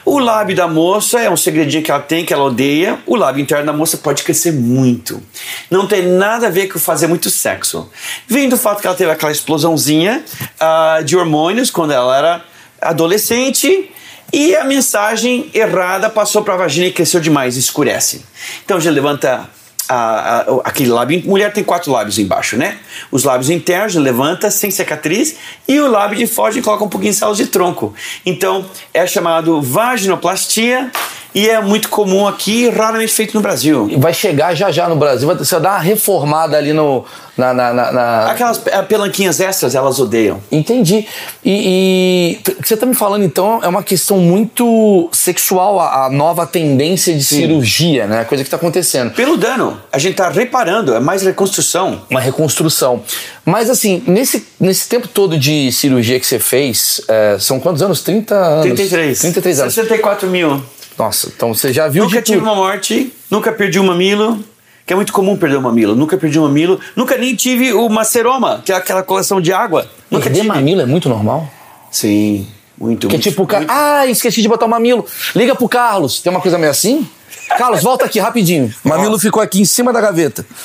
[0.04, 3.00] O lábio da moça é um segredinho que ela tem, que ela odeia.
[3.06, 5.24] O lábio interno da moça pode crescer muito.
[5.72, 7.90] Não tem nada a ver com fazer muito sexo.
[8.28, 10.24] Vem do fato que ela teve aquela explosãozinha
[10.60, 12.46] ah, de hormônios quando ela era
[12.80, 13.92] adolescente
[14.32, 18.24] e a mensagem errada passou para a vagina e cresceu demais, escurece.
[18.64, 19.50] Então já levanta
[19.90, 21.22] a- a- aquele lábio.
[21.26, 22.78] Mulher tem quatro lábios embaixo, né?
[23.12, 25.36] Os lábios internos levanta sem cicatriz
[25.68, 27.94] e o lábio de gente coloca um pouquinho de células de tronco.
[28.26, 30.92] Então é chamado vaginoplastia
[31.36, 33.92] e é muito comum aqui, raramente feito no Brasil.
[33.98, 35.28] Vai chegar já já no Brasil.
[35.28, 37.04] Vai, você vai dar uma reformada ali no.
[37.38, 40.42] Na, na, na- Aquelas eh, pelanquinhas extras, elas odeiam.
[40.50, 41.06] Entendi.
[41.44, 46.06] E, e o que você tá me falando, então, é uma questão muito sexual, a,
[46.06, 48.24] a nova tendência de cirurgia, né?
[48.24, 49.12] Coisa que tá acontecendo.
[49.12, 52.04] Pelo dano, a gente tá reparando, é mais reconstrução.
[52.10, 53.04] Uma reconstrução.
[53.44, 58.02] Mas, assim, nesse, nesse tempo todo de cirurgia que você fez, é, são quantos anos?
[58.02, 58.64] 30 anos?
[58.64, 59.20] 33.
[59.20, 59.74] 33 anos.
[59.74, 60.64] 64 mil.
[60.98, 62.48] Nossa, então você já viu Nunca de tive tudo.
[62.50, 64.40] uma morte, nunca perdi um mamilo,
[64.86, 65.96] que é muito comum perder um mamilo.
[65.96, 69.90] Nunca perdi um mamilo, nunca nem tive uma seroma, que é aquela coleção de água.
[70.10, 70.48] Nunca Perder tive.
[70.48, 71.50] mamilo é muito normal?
[71.92, 73.24] Sim, muito, Que muito.
[73.30, 73.62] tipo, o cara.
[73.66, 73.72] muito.
[73.72, 75.06] Ah, esqueci de botar o mamilo.
[75.36, 76.20] Liga pro Carlos.
[76.22, 77.08] Tem uma coisa meio assim?
[77.58, 78.74] Carlos, volta aqui rapidinho.
[78.84, 80.46] O mamilo ficou aqui em cima da gaveta.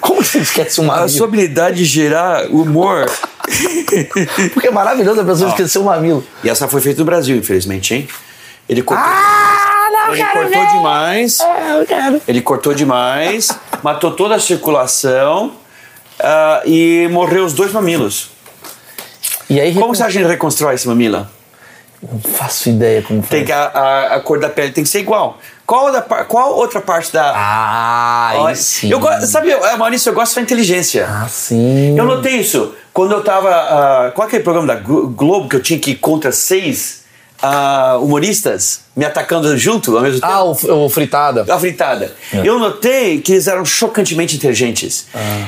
[0.00, 1.08] Como você esquece um A mamilo?
[1.08, 3.10] sua habilidade de gerar humor.
[4.52, 6.24] Porque é maravilhoso a pessoa esquecer o mamilo.
[6.42, 8.08] e essa foi feita no Brasil, infelizmente, hein?
[8.68, 11.38] Ele cortou, Ah, não, ele cortou demais.
[11.78, 12.22] Eu quero.
[12.26, 13.50] Ele cortou demais,
[13.82, 15.52] matou toda a circulação
[16.18, 18.30] ah, e morreu os dois mamilos.
[19.50, 21.28] E aí, Como você acha que a gente reconstrói esse mamilo?
[22.10, 23.38] Não faço ideia como foi.
[23.38, 25.38] Tem que a, a, a cor da pele tem que ser igual.
[25.66, 27.32] Qual, da, qual outra parte da.
[27.34, 28.90] Ah, aí Olha, sim.
[28.90, 31.06] Eu, sabe, eu- Maurício, eu gosto da inteligência.
[31.08, 31.96] Ah, sim.
[31.98, 32.74] Eu notei isso.
[32.92, 33.48] Quando eu tava.
[33.50, 37.04] ah, qual é aquele programa da Glo- Globo que eu tinha que ir contra seis
[37.42, 40.32] ah, humoristas me atacando junto ao mesmo tempo?
[40.32, 41.46] Ah, o, o fritada.
[41.48, 42.12] A fritada.
[42.32, 42.40] É.
[42.46, 45.06] Eu notei que eles eram chocantemente inteligentes.
[45.14, 45.46] Ah.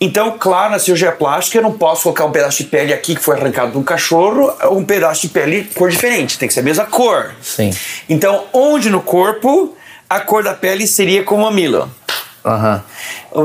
[0.00, 3.22] Então, claro, na cirurgia plástica eu não posso colocar um pedaço de pele aqui que
[3.22, 6.62] foi arrancado de um cachorro, um pedaço de pele cor diferente, tem que ser a
[6.62, 7.34] mesma cor.
[7.42, 7.70] Sim.
[8.08, 9.74] Então, onde no corpo
[10.08, 11.90] a cor da pele seria com o mamilo?
[12.44, 12.84] Aham.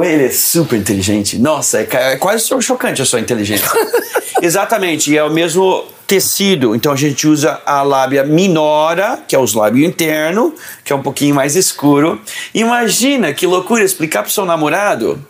[0.03, 1.39] Ele é super inteligente.
[1.39, 3.67] Nossa, é, é quase cho- chocante a sua inteligência.
[4.41, 6.75] Exatamente, e é o mesmo tecido.
[6.75, 11.01] Então a gente usa a lábia minora, que é os lábios interno, que é um
[11.01, 12.21] pouquinho mais escuro.
[12.53, 15.25] Imagina que loucura explicar pro seu namorado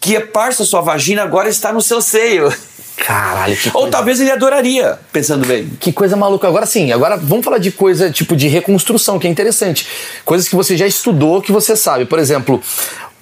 [0.00, 2.52] que a parte da sua vagina agora está no seu seio.
[2.96, 5.68] Caralho, que Ou coisa, talvez ele adoraria, pensando bem.
[5.80, 6.46] que coisa maluca.
[6.46, 9.86] Agora sim, agora vamos falar de coisa tipo de reconstrução, que é interessante.
[10.24, 12.04] Coisas que você já estudou, que você sabe.
[12.04, 12.62] Por exemplo,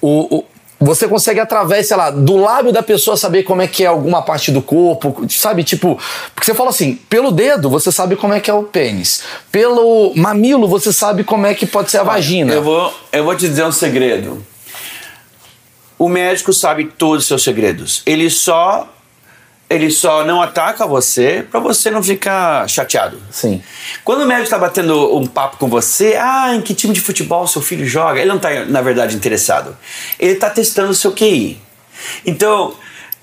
[0.01, 0.45] o, o-
[0.81, 4.21] você consegue através, sei lá, do lábio da pessoa saber como é que é alguma
[4.21, 5.61] parte do corpo, sabe?
[5.63, 5.99] Tipo,
[6.33, 9.23] porque você fala assim, pelo dedo você sabe como é que é o pênis.
[9.51, 12.53] Pelo mamilo você sabe como é que pode ser a vagina.
[12.53, 14.41] Eu vou, eu vou te dizer um segredo.
[15.99, 18.01] O médico sabe todos os seus segredos.
[18.05, 18.89] Ele só
[19.69, 23.21] ele só não ataca você para você não ficar chateado.
[23.29, 23.61] Sim.
[24.03, 27.45] Quando o médico está batendo um papo com você, ah, em que time de futebol
[27.45, 28.19] seu filho joga?
[28.19, 29.77] Ele não está, na verdade, interessado.
[30.17, 31.61] Ele está testando o seu QI.
[32.25, 32.73] Então,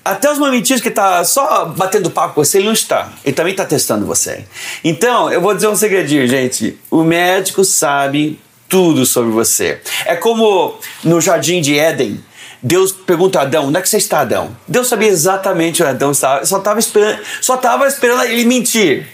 [0.05, 3.11] até os momentinhos que está só batendo papo com você, ele não está.
[3.25, 4.45] Ele também está testando você.
[4.85, 6.79] Então, eu vou dizer um segredinho, gente.
[6.89, 9.81] O médico sabe tudo sobre você.
[10.05, 12.23] É como no jardim de Éden.
[12.61, 14.55] Deus pergunta a Adão, onde é que você está, Adão?
[14.67, 19.07] Deus sabia exatamente onde Adão estava, só estava esperando, só estava esperando ele mentir.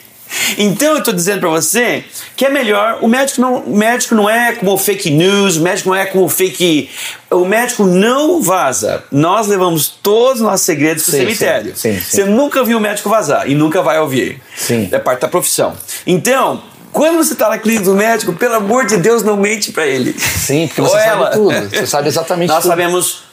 [0.57, 2.03] Então eu estou dizendo para você
[2.35, 2.99] que é melhor.
[3.01, 6.27] O médico não, o médico não é como fake news, o médico não é como
[6.27, 6.89] fake.
[7.29, 9.03] O médico não vaza.
[9.11, 11.73] Nós levamos todos os nossos segredos para o cemitério.
[11.75, 14.41] Sim, sim, você nunca viu o médico vazar e nunca vai ouvir.
[14.55, 14.89] Sim.
[14.91, 15.73] É parte da profissão.
[16.07, 19.85] Então, quando você está na clínica do médico, pelo amor de Deus, não mente para
[19.85, 20.13] ele.
[20.13, 21.29] Sim, porque você Ou sabe ela.
[21.31, 21.69] tudo.
[21.69, 22.69] Você sabe exatamente Nós tudo.
[22.69, 23.23] sabemos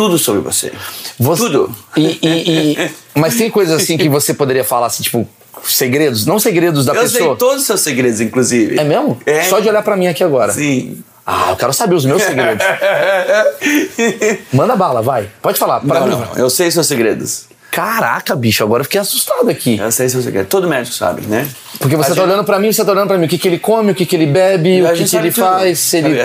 [0.00, 0.72] tudo sobre você.
[1.18, 1.74] Você- Tudo.
[1.94, 5.28] E, e- e- mas tem coisas assim que você poderia falar assim, tipo,
[5.62, 7.28] segredos, não segredos da Eu pessoa.
[7.28, 8.78] sei todos os seus segredos, inclusive.
[8.80, 9.20] É mesmo?
[9.26, 9.42] É.
[9.42, 10.52] Só de olhar pra mim aqui agora.
[10.54, 11.04] Sim.
[11.26, 12.64] Ah, eu quero saber os meus segredos.
[14.52, 15.28] Manda bala, vai.
[15.42, 15.84] Pode falar.
[15.84, 16.12] Não, mim.
[16.12, 17.44] não, eu sei seus segredos.
[17.70, 19.78] Caraca, bicho, agora eu fiquei assustado aqui.
[19.78, 20.48] Eu sei seus segredos.
[20.48, 21.46] Todo médico sabe, né?
[21.78, 23.26] Porque você A tá gente- olhando pra mim, você tá olhando pra mim.
[23.26, 25.30] O que, que ele come, o que, que ele bebe, A o que, que ele
[25.30, 25.44] tudo.
[25.44, 25.78] faz.
[25.78, 26.20] Se ele...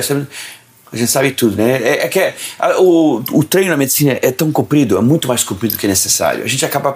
[0.95, 1.79] A gente- sabe tudo, né?
[1.81, 5.27] É, é que é- a- o, o treino na medicina é tão comprido, é muito
[5.27, 6.43] mais comprido do que necessário.
[6.43, 6.95] A gente acaba.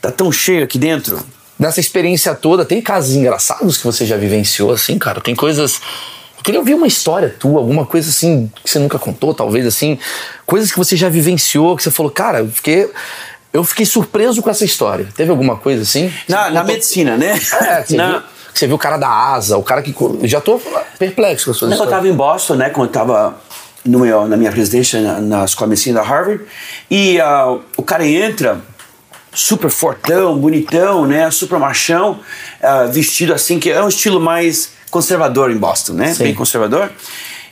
[0.00, 1.18] Tá tão cheio aqui dentro.
[1.58, 5.20] Nessa experiência toda, tem casos engraçados que você já vivenciou, assim, cara?
[5.20, 5.80] Tem coisas.
[6.38, 9.98] Eu queria ouvir uma história tua, alguma coisa assim que você nunca contou, talvez assim.
[10.44, 12.90] Coisas que você já vivenciou, que você falou, cara, eu fiquei.
[13.52, 15.08] Eu fiquei surpreso com essa história.
[15.16, 16.12] Teve alguma coisa assim?
[16.28, 17.40] Na, na medicina, né?
[17.62, 18.22] É, Na- viu,
[18.58, 19.94] você viu o cara da asa, o cara que.
[19.98, 20.60] Eu já tô
[20.98, 23.36] perplexo com a sua Não, eu estava em Boston, né, quando eu estava
[23.84, 26.42] no meu, na minha residência na, na escola de medicina da Harvard,
[26.90, 28.60] e ah, o cara entra
[29.32, 32.18] super fortão, bonitão, né, super machão,
[32.62, 36.24] ah, vestido assim, que é um estilo mais conservador em Boston, né, Sim.
[36.24, 36.90] bem conservador,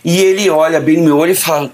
[0.03, 1.71] e ele olha bem no meu olho e fala,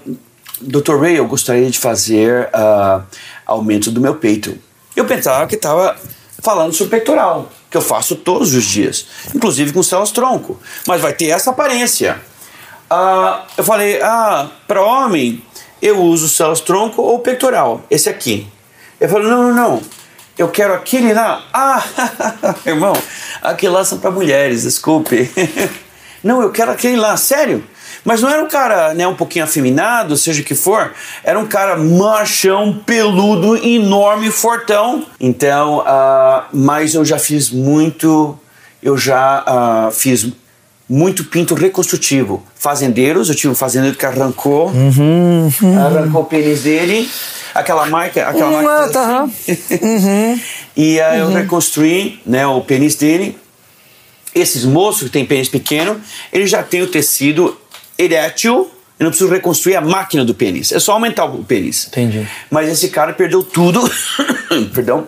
[0.59, 0.99] Dr.
[0.99, 3.01] Ray, eu gostaria de fazer ah,
[3.45, 4.57] aumento do meu peito.
[4.95, 5.95] Eu pensava que estava
[6.41, 11.13] falando sobre peitoral, que eu faço todos os dias, inclusive com células tronco, mas vai
[11.13, 12.19] ter essa aparência.
[12.89, 15.41] Ah, eu falei, ah, para homem,
[15.81, 18.45] eu uso células tronco ou pectoral, esse aqui.
[18.99, 19.81] Ele falou, não, não, não,
[20.37, 21.41] eu quero aquele lá.
[21.53, 21.83] Ah,
[22.67, 22.93] irmão,
[23.41, 25.31] aquele lá são para mulheres, desculpe.
[26.21, 27.63] não, eu quero aquele lá, sério.
[28.03, 30.91] Mas não era um cara né, um pouquinho afeminado, seja o que for,
[31.23, 35.05] era um cara machão, peludo, enorme, fortão.
[35.19, 38.37] Então, ah, mas eu já fiz muito,
[38.81, 40.27] eu já ah, fiz
[40.89, 42.43] muito pinto reconstrutivo.
[42.55, 44.71] Fazendeiros, eu tive um fazendeiro que arrancou,
[45.79, 47.09] arrancou o pênis dele,
[47.53, 48.89] aquela marca, aquela Hum, marca.
[48.89, 50.41] tá, assim.
[50.75, 53.37] e aí eu reconstruí né, o pênis dele.
[54.33, 55.99] Esses moços que têm pênis pequeno,
[56.31, 57.57] eles já têm o tecido
[58.01, 58.69] erétil.
[58.99, 60.71] Eu não preciso reconstruir a máquina do pênis.
[60.71, 61.87] É só aumentar o pênis.
[61.87, 62.27] Entendi.
[62.49, 63.81] Mas esse cara perdeu tudo.
[64.73, 65.07] Perdão.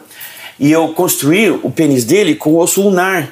[0.59, 3.29] E eu construí o pênis dele com osso lunar.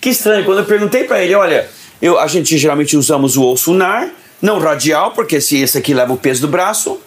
[0.00, 1.68] Que estranho, quando eu perguntei para ele, olha,
[2.00, 4.08] eu, a gente geralmente usamos o osso lunar,
[4.40, 6.98] não radial, porque esse, esse aqui leva o peso do braço.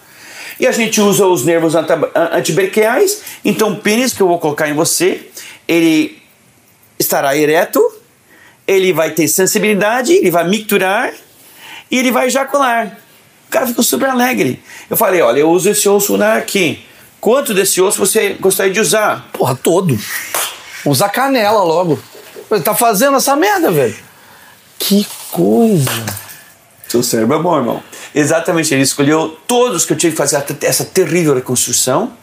[0.60, 1.74] E a gente usa os nervos
[2.34, 3.22] antibraquiais.
[3.44, 5.28] Então o pênis que eu vou colocar em você,
[5.68, 6.22] ele
[7.00, 7.82] estará ereto,
[8.68, 11.14] ele vai ter sensibilidade, ele vai micturar
[11.90, 12.98] e ele vai ejacular.
[13.48, 14.62] O cara ficou super alegre.
[14.90, 16.84] Eu falei, olha, eu uso esse osso lunar aqui.
[17.22, 19.30] Quanto desse osso você gostaria de usar?
[19.34, 19.98] Porra, todo.
[20.86, 22.00] Usa canela logo.
[22.50, 23.96] Você tá fazendo essa merda, velho.
[24.78, 26.06] Que coisa.
[26.88, 27.84] Seu cérebro é bom, irmão.
[28.14, 32.14] Exatamente, ele escolheu todos que eu tive que fazer essa terrível reconstrução,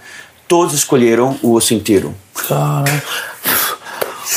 [0.47, 2.15] todos escolheram o osso inteiro.
[2.49, 3.03] Cara.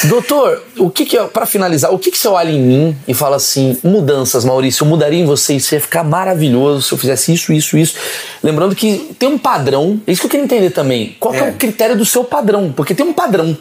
[0.03, 3.13] Doutor, o que que é, pra finalizar, o que que você olha em mim e
[3.13, 7.33] fala assim, mudanças, Maurício, eu mudaria em você, isso ia ficar maravilhoso se eu fizesse
[7.33, 7.95] isso, isso, isso.
[8.43, 11.15] Lembrando que tem um padrão, é isso que eu queria entender também.
[11.19, 11.49] Qual que é É.
[11.49, 12.73] o critério do seu padrão?
[12.75, 13.57] Porque tem um padrão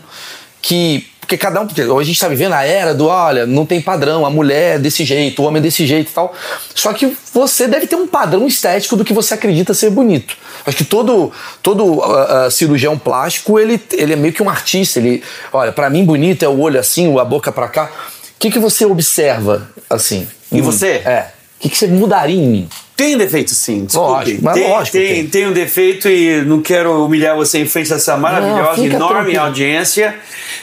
[0.61, 3.65] que porque cada um, porque hoje a gente tá vivendo a era do, olha, não
[3.65, 6.35] tem padrão, a mulher é desse jeito, o homem é desse jeito e tal.
[6.75, 10.37] Só que você deve ter um padrão estético do que você acredita ser bonito.
[10.67, 14.99] Acho que todo todo ah, ah, cirurgião plástico, ele, ele é meio que um artista,
[14.99, 15.23] ele,
[15.53, 17.91] olha, pra mim bonito é o olho assim, a boca pra cá.
[18.37, 20.29] O que que você observa assim?
[20.53, 21.03] Em você?
[21.07, 21.29] É.
[21.59, 22.69] O que que você mudaria em mim?
[22.97, 24.11] Tem defeito sim, desculpe.
[24.11, 25.27] Lógico, mas tem, lógico tem, tem.
[25.27, 29.15] tem um defeito e não quero humilhar você em frente a essa maravilhosa, fica enorme
[29.15, 29.41] tranquilo.
[29.41, 30.15] audiência.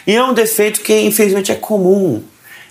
[0.07, 2.23] E é um defeito que infelizmente é comum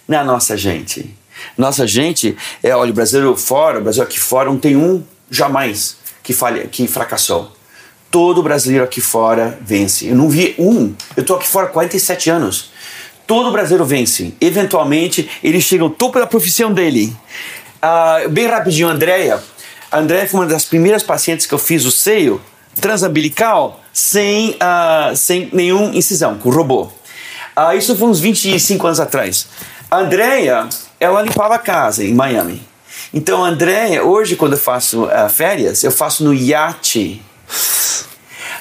[0.08, 1.14] na nossa gente.
[1.56, 5.96] Nossa gente, é, olha, o brasileiro fora, o Brasil aqui fora, não tem um jamais
[6.22, 7.52] que, falha, que fracassou.
[8.10, 10.08] todo brasileiro aqui fora vence.
[10.08, 10.94] Eu não vi um.
[11.16, 12.70] Eu tô aqui fora há 47 anos.
[13.26, 14.34] Todo brasileiro vence.
[14.40, 17.14] Eventualmente, ele chega ao topo da profissão dele.
[17.82, 19.42] Uh, bem rapidinho, Andréia.
[19.90, 22.40] A Andréia foi uma das primeiras pacientes que eu fiz o seio
[22.80, 26.90] transumbilical sem, uh, sem nenhum incisão, com robô.
[27.56, 29.46] Uh, isso foi uns 25 anos atrás.
[29.90, 30.68] A Andréia,
[31.00, 32.62] ela limpava a casa em Miami.
[33.12, 37.20] Então, a Andréia, hoje, quando eu faço uh, férias, eu faço no iate.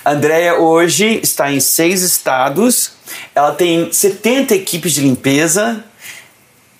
[0.03, 2.93] A Andréia hoje está em seis estados,
[3.35, 5.83] ela tem 70 equipes de limpeza.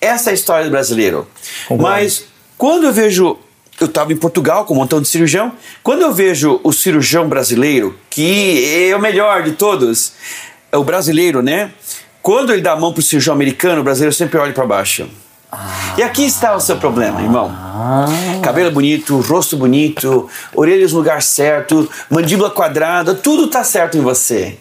[0.00, 1.28] Essa é a história do brasileiro.
[1.70, 2.24] Mas
[2.60, 3.38] quando eu vejo
[3.80, 5.52] eu estava em Portugal com um montão de cirurgião.
[5.82, 10.12] Quando eu vejo o cirurgião brasileiro, que é o melhor de todos,
[10.70, 11.72] é o brasileiro, né?
[12.20, 15.08] Quando ele dá a mão para o cirurgião americano, o brasileiro sempre olha para baixo.
[15.96, 17.50] E aqui está o seu problema, irmão.
[17.50, 18.04] Ah,
[18.42, 24.58] Cabelo bonito, rosto bonito, orelhas no lugar certo, mandíbula quadrada, tudo está certo em você.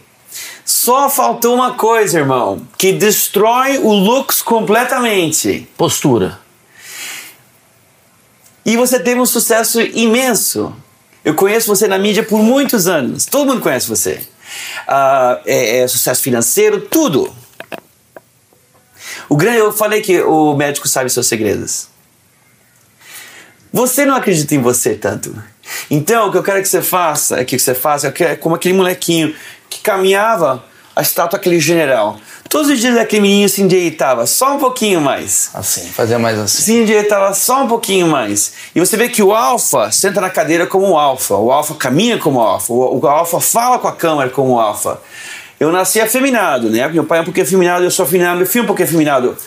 [0.64, 5.68] Só faltou uma coisa, irmão, que destrói o looks completamente.
[5.76, 6.40] Postura.
[8.66, 10.76] E você teve um sucesso imenso.
[11.24, 13.26] Eu conheço você na mídia por muitos anos.
[13.26, 14.22] Todo mundo conhece você.
[14.88, 17.34] Uh, é, é, sucesso financeiro, tudo.
[19.28, 21.88] O grande, eu falei que o médico sabe seus segredos.
[23.72, 25.36] Você não acredita em você tanto.
[25.90, 28.74] Então, o que eu quero que você faça, é que você faça, é como aquele
[28.74, 29.36] molequinho
[29.70, 32.20] que caminhava a estátua daquele general.
[32.50, 35.52] Todos os dias aquele menino se endireitava só um pouquinho mais.
[35.54, 36.64] Assim, fazia mais assim.
[36.64, 38.54] Se endireitava só um pouquinho mais.
[38.74, 41.36] E você vê que o alfa senta na cadeira como o alfa.
[41.36, 42.74] O alfa caminha como o alfa.
[42.74, 45.00] O, alfa fala com a câmera como o alfa.
[45.60, 46.88] Eu nasci afeminado, né?
[46.88, 49.38] Meu pai é um pouquinho afeminado, eu sou afeminado, meu filho é um pouquinho afeminado.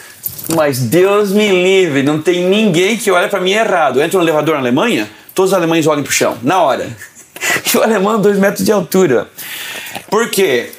[0.54, 3.98] Mas Deus me livre, não tem ninguém que olhe para mim errado.
[3.98, 6.88] Eu entro no elevador na Alemanha, todos os alemães olham pro chão, na hora.
[7.74, 9.26] E o alemão, dois metros de altura.
[10.08, 10.70] Por quê?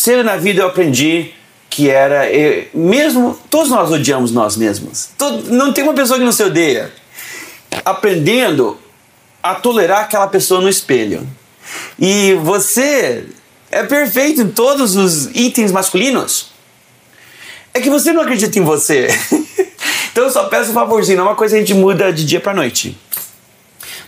[0.00, 1.34] Cedo na vida eu aprendi
[1.68, 5.10] que era, eu, mesmo, todos nós odiamos nós mesmos.
[5.18, 6.90] Todo, não tem uma pessoa que não se odeia.
[7.84, 8.80] Aprendendo
[9.42, 11.28] a tolerar aquela pessoa no espelho.
[11.98, 13.26] E você
[13.70, 16.46] é perfeito em todos os itens masculinos.
[17.74, 19.08] É que você não acredita em você.
[20.10, 22.24] então eu só peço um favorzinho, não é uma coisa que a gente muda de
[22.24, 22.98] dia para noite.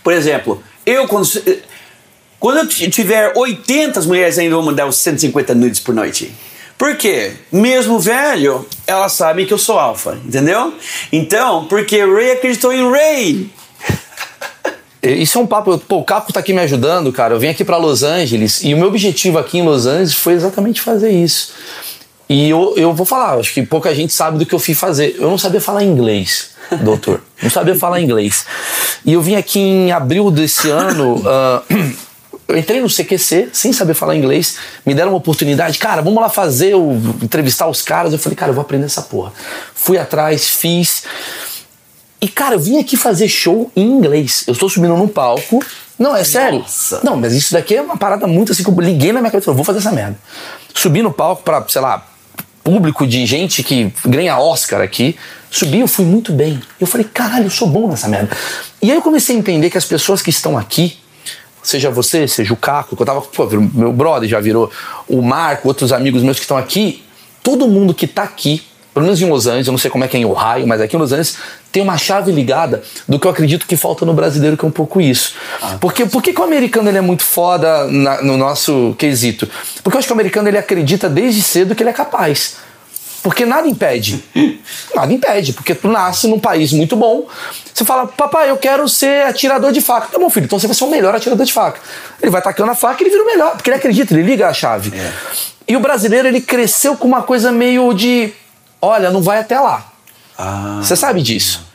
[0.03, 1.27] Por exemplo, eu quando
[2.43, 6.29] quando eu tiver 80 mulheres ainda vou mandar os 150 nudes por noite.
[6.77, 7.31] Por quê?
[7.49, 10.73] Mesmo velho, elas sabem que eu sou alfa, entendeu?
[11.09, 13.49] Então, porque Ray acreditou em Ray.
[15.01, 15.77] Isso é um papo.
[15.77, 17.33] Pô, o Capo tá aqui me ajudando, cara.
[17.33, 20.33] Eu vim aqui para Los Angeles e o meu objetivo aqui em Los Angeles foi
[20.33, 21.53] exatamente fazer isso.
[22.27, 25.15] E eu, eu vou falar, acho que pouca gente sabe do que eu fui fazer.
[25.17, 26.49] Eu não sabia falar inglês,
[26.83, 27.23] doutor.
[27.41, 28.45] Não sabia falar inglês.
[29.05, 31.15] E eu vim aqui em abril desse ano.
[31.19, 32.02] Uh,
[32.47, 36.29] eu entrei no CQC sem saber falar inglês, me deram uma oportunidade, cara, vamos lá
[36.29, 38.13] fazer, o, entrevistar os caras.
[38.13, 39.31] Eu falei, cara, eu vou aprender essa porra.
[39.73, 41.03] Fui atrás, fiz.
[42.21, 44.43] E, cara, eu vim aqui fazer show em inglês.
[44.47, 45.63] Eu estou subindo num palco.
[45.97, 46.59] Não, é sério.
[46.59, 47.01] Nossa.
[47.03, 49.43] Não, mas isso daqui é uma parada muito assim que eu liguei na minha cabeça
[49.43, 50.17] e falei, vou fazer essa merda.
[50.73, 52.05] Subi no palco pra, sei lá,
[52.63, 55.17] público de gente que ganha Oscar aqui.
[55.51, 56.59] Subi, eu fui muito bem.
[56.79, 58.35] Eu falei, caralho, eu sou bom nessa merda.
[58.81, 60.97] E aí eu comecei a entender que as pessoas que estão aqui,
[61.63, 64.69] seja você, seja o Caco, que eu tava, pô, meu brother já virou,
[65.07, 67.03] o Marco, outros amigos meus que estão aqui,
[67.41, 68.61] todo mundo que tá aqui,
[68.93, 70.79] pelo menos em Los Angeles, eu não sei como é que é em Ohio, mas
[70.79, 71.37] aqui em Los Angeles
[71.71, 74.71] tem uma chave ligada do que eu acredito que falta no brasileiro, que é um
[74.71, 75.33] pouco isso.
[75.59, 79.49] Ah, Porque por que, o americano ele é muito foda na, no nosso quesito?
[79.83, 82.57] Porque eu acho que o americano ele acredita desde cedo que ele é capaz.
[83.23, 84.21] Porque nada impede.
[84.93, 85.53] nada impede.
[85.53, 87.25] Porque tu nasce num país muito bom.
[87.73, 90.09] Você fala, papai, eu quero ser atirador de faca.
[90.11, 91.79] Tá bom, filho, então você vai ser o melhor atirador de faca.
[92.21, 93.53] Ele vai tacando a faca e ele vira o melhor.
[93.53, 94.95] Porque ele acredita, ele liga a chave.
[94.95, 95.11] É.
[95.69, 98.33] E o brasileiro, ele cresceu com uma coisa meio de:
[98.81, 99.89] olha, não vai até lá.
[100.37, 100.79] Ah.
[100.83, 101.65] Você sabe disso.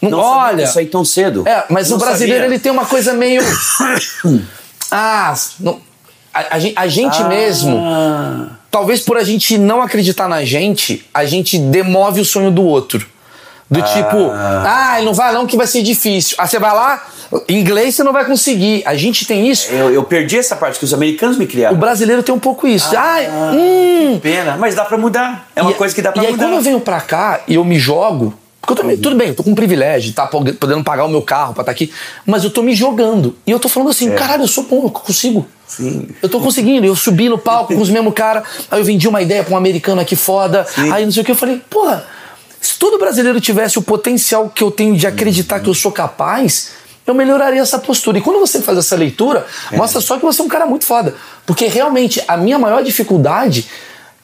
[0.00, 0.64] Não, não olha.
[0.64, 1.46] Isso aí tão cedo.
[1.46, 2.54] É, mas não o brasileiro, sabia.
[2.54, 3.42] ele tem uma coisa meio.
[4.90, 5.80] ah, não,
[6.32, 7.28] a, a, a gente ah.
[7.28, 7.76] mesmo
[8.74, 13.06] talvez por a gente não acreditar na gente, a gente demove o sonho do outro.
[13.70, 13.82] Do ah.
[13.84, 16.36] tipo, ah, não vai não que vai ser difícil.
[16.40, 17.06] Aí você vai lá,
[17.48, 18.82] em inglês você não vai conseguir.
[18.84, 19.70] A gente tem isso.
[19.70, 21.76] Eu, eu perdi essa parte que os americanos me criaram.
[21.76, 22.90] O brasileiro tem um pouco isso.
[22.96, 23.18] Ah,
[23.52, 24.18] hum.
[24.20, 24.56] pena.
[24.56, 25.48] Mas dá pra mudar.
[25.54, 26.36] É uma e, coisa que dá pra e mudar.
[26.36, 29.14] E aí quando eu venho pra cá e eu me jogo, porque eu tô, tudo
[29.14, 31.64] bem, eu tô com um privilégio de tá podendo pagar o meu carro pra estar
[31.66, 31.92] tá aqui,
[32.26, 33.36] mas eu tô me jogando.
[33.46, 34.16] E eu tô falando assim, é.
[34.16, 35.46] caralho, eu sou bom, eu consigo.
[35.66, 36.08] Sim.
[36.22, 36.86] Eu tô conseguindo.
[36.86, 39.56] Eu subi no palco com os mesmos caras, aí eu vendi uma ideia pra um
[39.56, 40.92] americano aqui foda, Sim.
[40.92, 42.06] aí não sei o que, eu falei, porra,
[42.60, 46.70] se todo brasileiro tivesse o potencial que eu tenho de acreditar que eu sou capaz,
[47.06, 48.18] eu melhoraria essa postura.
[48.18, 49.76] E quando você faz essa leitura, é.
[49.76, 51.14] mostra só que você é um cara muito foda.
[51.44, 53.66] Porque realmente a minha maior dificuldade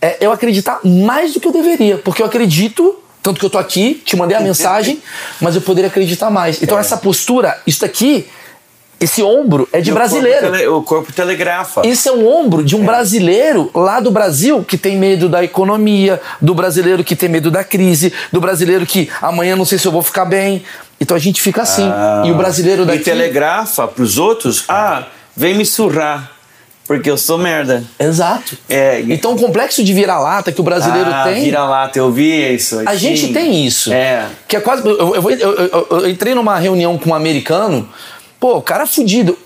[0.00, 1.98] é eu acreditar mais do que eu deveria.
[1.98, 5.02] Porque eu acredito, tanto que eu tô aqui, te mandei a mensagem,
[5.40, 6.62] mas eu poderia acreditar mais.
[6.62, 6.80] Então é.
[6.80, 8.26] essa postura, isso aqui
[9.00, 10.36] esse ombro é de brasileiro.
[10.36, 11.80] O corpo, tele, o corpo telegrafa.
[11.86, 12.84] Esse é um ombro de um é.
[12.84, 17.64] brasileiro lá do Brasil que tem medo da economia, do brasileiro que tem medo da
[17.64, 20.62] crise, do brasileiro que amanhã não sei se eu vou ficar bem.
[21.00, 21.88] Então a gente fica assim.
[21.90, 23.00] Ah, e o brasileiro daqui.
[23.00, 26.32] E telegrafa pros outros: ah, vem me surrar.
[26.86, 27.84] Porque eu sou merda.
[28.00, 28.58] Exato.
[28.68, 31.44] É, então o complexo de vira-lata que o brasileiro ah, tem.
[31.44, 32.80] Vira-lata, eu vi isso.
[32.84, 33.92] A gente tem isso.
[33.92, 34.26] É.
[34.48, 34.84] Que é quase.
[34.84, 37.88] Eu, eu, eu, eu entrei numa reunião com um americano
[38.40, 39.38] Pô, o cara é fudido.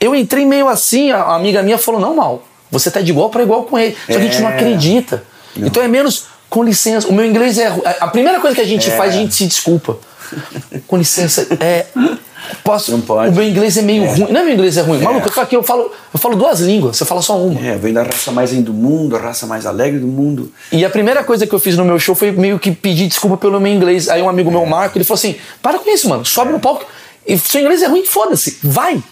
[0.00, 3.42] Eu entrei meio assim, a amiga minha falou: não, mal, você tá de igual para
[3.42, 3.94] igual com ele.
[4.06, 4.54] Só que a gente não é.
[4.54, 5.22] acredita.
[5.54, 5.68] Não.
[5.68, 7.06] Então é menos, com licença.
[7.08, 7.66] O meu inglês é.
[8.00, 8.96] A primeira coisa que a gente é.
[8.96, 9.98] faz, a gente se desculpa.
[10.86, 11.86] com licença, é.
[12.62, 13.30] Posso, não pode.
[13.30, 14.06] O meu inglês é meio é.
[14.06, 14.26] ruim.
[14.30, 15.00] Não é meu inglês é ruim.
[15.00, 15.02] É.
[15.02, 17.60] Maluco, eu tô aqui, eu falo, eu falo duas línguas, você fala só uma.
[17.60, 20.52] É, vem da raça mais do mundo, a raça mais alegre do mundo.
[20.72, 23.36] E a primeira coisa que eu fiz no meu show foi meio que pedir desculpa
[23.36, 24.08] pelo meu inglês.
[24.08, 26.86] Aí um amigo meu, Marco, ele falou assim: para com isso, mano, sobe no palco.
[27.28, 29.02] E seu inglês é ruim, foda-se, vai.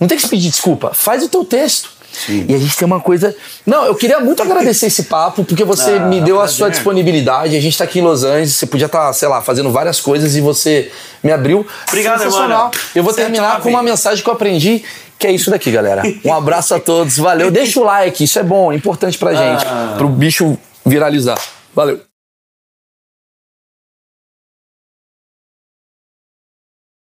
[0.00, 1.90] Não tem que se pedir desculpa, faz o teu texto.
[2.12, 2.44] Sim.
[2.48, 3.34] E a gente tem uma coisa.
[3.64, 7.56] Não, eu queria muito agradecer esse papo, porque você ah, me deu a sua disponibilidade.
[7.56, 9.98] A gente está aqui em Los Angeles, você podia estar, tá, sei lá, fazendo várias
[9.98, 10.92] coisas e você
[11.22, 11.66] me abriu.
[11.88, 12.64] Obrigado, Sensacional.
[12.64, 12.70] Mano.
[12.94, 14.84] Eu vou terminar com uma mensagem que eu aprendi,
[15.18, 16.02] que é isso daqui, galera.
[16.22, 17.50] Um abraço a todos, valeu.
[17.50, 19.94] Deixa o like, isso é bom, é importante pra gente, ah.
[19.96, 21.40] pro bicho viralizar.
[21.74, 22.11] Valeu.